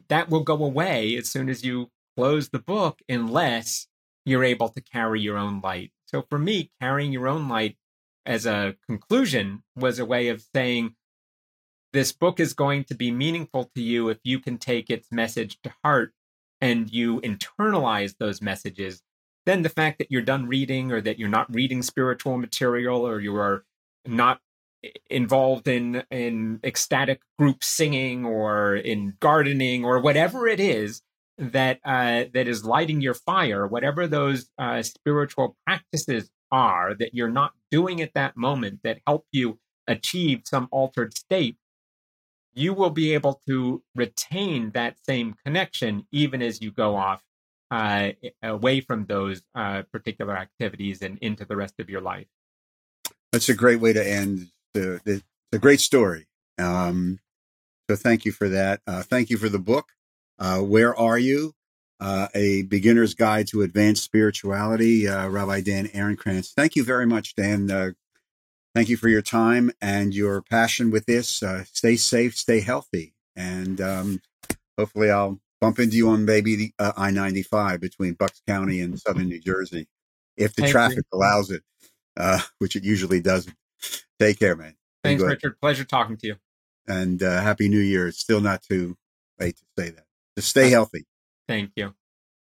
that 0.08 0.30
will 0.30 0.44
go 0.44 0.64
away 0.64 1.16
as 1.16 1.30
soon 1.30 1.50
as 1.50 1.64
you 1.64 1.90
close 2.16 2.50
the 2.50 2.60
book 2.60 3.02
unless 3.08 3.88
you're 4.26 4.44
able 4.44 4.70
to 4.70 4.82
carry 4.82 5.22
your 5.22 5.38
own 5.38 5.62
light. 5.62 5.92
So 6.06 6.22
for 6.30 6.38
me, 6.38 6.72
carrying 6.82 7.12
your 7.12 7.28
own 7.28 7.48
light 7.48 7.78
as 8.26 8.46
a 8.46 8.76
conclusion 8.86 9.64
was 9.76 10.00
a 10.00 10.06
way 10.06 10.28
of 10.28 10.44
saying 10.54 10.96
this 11.94 12.12
book 12.12 12.40
is 12.40 12.54
going 12.54 12.84
to 12.86 12.96
be 12.96 13.12
meaningful 13.12 13.72
to 13.76 13.82
you 13.82 14.10
if 14.10 14.20
you 14.24 14.40
can 14.40 14.58
take 14.58 14.90
its 14.90 15.12
message 15.12 15.60
to 15.64 15.74
heart 15.84 16.14
and 16.62 16.92
you 16.92 17.22
internalize 17.22 18.16
those 18.20 18.42
messages. 18.42 19.02
Then 19.46 19.64
the 19.64 19.70
fact 19.70 19.98
that 19.98 20.12
you're 20.12 20.22
done 20.22 20.48
reading 20.48 20.92
or 20.92 21.02
that 21.02 21.18
you're 21.18 21.30
not 21.30 21.54
reading 21.54 21.82
spiritual 21.82 22.38
material 22.38 23.08
or 23.08 23.20
you 23.20 23.36
are 23.36 23.64
not 24.06 24.40
involved 25.10 25.68
in 25.68 26.04
in 26.10 26.60
ecstatic 26.64 27.22
group 27.38 27.64
singing 27.64 28.26
or 28.26 28.76
in 28.76 29.14
gardening 29.20 29.84
or 29.84 30.00
whatever 30.00 30.48
it 30.48 30.60
is 30.60 31.02
that 31.38 31.80
uh, 31.86 32.26
that 32.34 32.48
is 32.48 32.66
lighting 32.66 33.02
your 33.02 33.14
fire, 33.14 33.66
whatever 33.66 34.08
those 34.08 34.50
uh, 34.58 34.82
spiritual 34.82 35.58
practices 35.66 36.30
are 36.52 36.94
that 36.96 37.14
you're 37.14 37.30
not 37.30 37.54
doing 37.72 38.02
at 38.02 38.14
that 38.14 38.36
moment 38.36 38.80
that 38.84 39.00
help 39.08 39.26
you 39.32 39.60
achieve 39.88 40.42
some 40.46 40.68
altered 40.72 41.18
state, 41.18 41.58
you 42.60 42.74
will 42.74 42.90
be 42.90 43.14
able 43.14 43.42
to 43.48 43.82
retain 43.96 44.72
that 44.72 44.98
same 45.06 45.34
connection 45.46 46.06
even 46.12 46.42
as 46.42 46.62
you 46.62 46.72
go 46.72 46.96
off 46.96 47.24
uh, 47.72 48.10
away 48.44 48.82
from 48.82 49.06
those 49.06 49.42
uh, 49.56 49.84
particular 49.94 50.36
activities 50.36 51.02
and 51.02 51.18
into 51.20 51.46
the 51.46 51.56
rest 51.56 51.76
of 51.80 51.90
your 51.90 52.02
life. 52.02 52.28
That's 53.32 53.48
a 53.48 53.54
great 53.54 53.80
way 53.80 53.94
to 53.94 54.06
end. 54.06 54.48
The, 54.74 55.00
the, 55.06 55.24
a 55.54 55.58
great 55.58 55.80
story. 55.80 56.28
Um, 56.58 57.20
so 57.90 57.96
thank 57.96 58.26
you 58.26 58.32
for 58.32 58.50
that. 58.50 58.82
Uh, 58.86 59.04
thank 59.04 59.30
you 59.30 59.38
for 59.38 59.50
the 59.50 59.60
book. 59.60 59.94
Uh, 60.38 60.60
where 60.60 60.96
are 60.96 61.18
you? 61.18 61.54
Uh, 62.02 62.28
a 62.34 62.64
beginner's 62.64 63.14
guide 63.14 63.48
to 63.48 63.62
advanced 63.62 64.04
spirituality, 64.04 65.08
uh, 65.08 65.28
Rabbi 65.28 65.62
Dan 65.62 65.88
Ehrenkrantz. 65.88 66.54
Thank 66.54 66.76
you 66.76 66.84
very 66.84 67.06
much, 67.06 67.36
Dan. 67.36 67.68
Uh, 68.70 68.80
thank 68.80 68.90
you 68.90 68.98
for 68.98 69.10
your 69.10 69.22
time 69.22 69.72
and 69.82 70.14
your 70.14 70.42
passion 70.42 70.92
with 70.92 71.06
this. 71.06 71.44
Uh, 71.44 71.64
stay 71.66 71.96
safe, 71.96 72.36
stay 72.36 72.62
healthy, 72.62 73.14
and 73.36 73.82
um, 73.82 74.22
hopefully, 74.78 75.10
I'll 75.10 75.40
bump 75.62 75.80
into 75.80 75.98
you 75.98 76.10
on 76.10 76.26
maybe 76.26 76.56
the 76.56 76.74
uh, 76.80 76.94
I 76.98 77.12
ninety 77.12 77.44
five 77.44 77.82
between 77.82 78.14
Bucks 78.14 78.42
County 78.48 78.80
and 78.80 79.00
Southern 79.00 79.28
New 79.28 79.40
Jersey, 79.40 79.88
if 80.38 80.56
the 80.56 80.64
Thank 80.64 80.72
traffic 80.72 81.06
you. 81.12 81.18
allows 81.18 81.52
it, 81.52 81.64
which 82.60 82.76
it 82.76 82.84
usually 82.84 83.22
doesn't. 83.22 83.56
Take 84.20 84.40
care, 84.40 84.56
man. 84.56 84.76
Thanks, 85.04 85.24
Richard. 85.24 85.60
Pleasure 85.62 85.86
talking 85.86 86.18
to 86.18 86.28
you. 86.28 86.36
And 86.88 87.22
Happy 87.22 87.70
New 87.70 87.80
Year. 87.80 88.08
It's 88.08 88.20
still 88.20 88.42
not 88.42 88.62
too 88.62 88.98
late 89.40 89.58
to 89.58 89.64
say 89.78 89.90
that. 89.92 90.06
Just 90.38 90.50
stay 90.50 90.70
healthy. 90.70 91.06
Thank 91.48 91.72
you. 91.76 91.94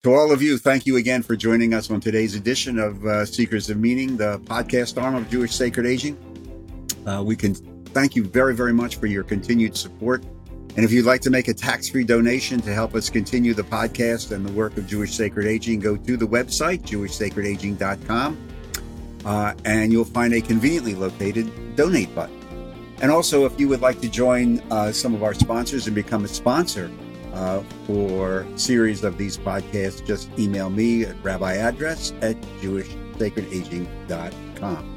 To 0.03 0.15
all 0.15 0.31
of 0.31 0.41
you, 0.41 0.57
thank 0.57 0.87
you 0.87 0.97
again 0.97 1.23
for 1.23 1.35
joining 1.35 1.75
us 1.75 1.91
on 1.91 2.01
today's 2.01 2.37
edition 2.37 2.79
of 2.79 3.05
uh, 3.05 3.27
Seekers 3.27 3.71
of 3.71 3.79
Meaning, 3.79 4.17
the 4.17 4.39
podcast 4.41 5.03
arm 5.03 5.17
of 5.17 5.29
Jewish 5.29 5.53
Sacred 5.53 5.85
Aging. 5.85 6.17
Uh, 7.05 7.25
we 7.25 7.35
can 7.35 7.55
thank 7.87 8.15
you 8.15 8.25
very, 8.25 8.55
very 8.55 8.73
much 8.73 8.97
for 8.97 9.07
your 9.07 9.25
continued 9.25 9.77
support. 9.77 10.25
And 10.77 10.85
if 10.85 10.93
you'd 10.93 11.07
like 11.07 11.23
to 11.23 11.31
make 11.31 11.49
a 11.49 11.55
tax 11.55 11.89
free 11.89 12.05
donation 12.05 12.61
to 12.61 12.73
help 12.73 12.95
us 12.95 13.11
continue 13.11 13.53
the 13.53 13.65
podcast 13.65 14.31
and 14.31 14.47
the 14.47 14.53
work 14.53 14.77
of 14.77 14.87
Jewish 14.87 15.15
Sacred 15.15 15.47
Aging, 15.47 15.81
go 15.81 15.97
to 15.97 16.17
the 16.17 16.27
website, 16.27 16.83
jewishsacredaging.com, 16.83 18.49
uh, 19.25 19.55
and 19.65 19.91
you'll 19.91 20.05
find 20.05 20.35
a 20.35 20.41
conveniently 20.41 20.95
located 20.95 21.75
donate 21.75 22.15
button. 22.15 22.37
And 23.03 23.11
also, 23.11 23.45
if 23.45 23.59
you 23.59 23.69
would 23.69 23.81
like 23.81 24.01
to 24.03 24.09
join 24.09 24.61
uh, 24.71 24.93
some 24.93 25.15
of 25.17 25.25
our 25.25 25.35
sponsors 25.35 25.87
and 25.87 25.97
become 25.97 26.25
a 26.25 26.29
sponsor, 26.29 26.91
uh, 27.37 27.63
for 27.87 28.45
series 28.57 29.05
of 29.05 29.17
these 29.19 29.39
podcasts, 29.39 30.05
just 30.05 30.29
email 30.39 30.71
me 30.71 31.05
at 31.05 31.15
rabbiaddress 31.23 32.21
at 32.23 32.41
jewishsacredaging.com. 32.61 34.93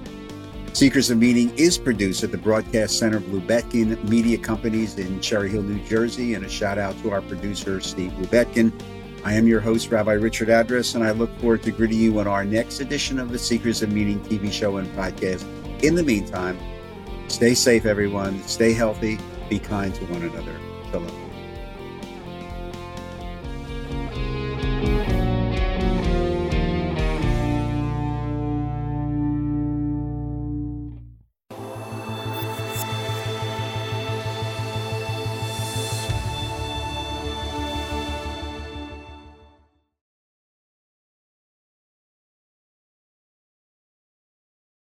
Seekers 0.73 1.09
of 1.09 1.17
Meaning 1.17 1.51
is 1.57 1.77
produced 1.77 2.23
at 2.23 2.31
the 2.31 2.37
Broadcast 2.37 2.97
Center 2.97 3.17
of 3.17 3.23
Lubetkin 3.23 4.01
Media 4.07 4.37
Companies 4.37 4.97
in 4.97 5.19
Cherry 5.19 5.49
Hill, 5.49 5.63
New 5.63 5.83
Jersey, 5.85 6.35
and 6.35 6.45
a 6.45 6.49
shout 6.49 6.77
out 6.77 6.97
to 7.01 7.11
our 7.11 7.21
producer, 7.21 7.81
Steve 7.81 8.13
Lubetkin. 8.13 8.71
I 9.25 9.33
am 9.33 9.47
your 9.47 9.59
host, 9.59 9.91
Rabbi 9.91 10.13
Richard 10.13 10.49
Address, 10.49 10.95
and 10.95 11.03
I 11.03 11.11
look 11.11 11.37
forward 11.39 11.61
to 11.63 11.71
greeting 11.71 11.99
you 11.99 12.17
on 12.19 12.27
our 12.27 12.45
next 12.45 12.79
edition 12.79 13.19
of 13.19 13.31
the 13.31 13.39
Seekers 13.39 13.81
of 13.81 13.91
Meaning 13.91 14.21
TV 14.21 14.53
show 14.53 14.77
and 14.77 14.87
podcast. 14.95 15.43
In 15.83 15.95
the 15.95 16.03
meantime, 16.03 16.57
stay 17.27 17.53
safe, 17.53 17.85
everyone. 17.85 18.41
Stay 18.43 18.71
healthy. 18.71 19.19
Be 19.49 19.59
kind 19.59 19.93
to 19.95 20.05
one 20.05 20.21
another. 20.21 20.55
Shalom. 20.91 21.28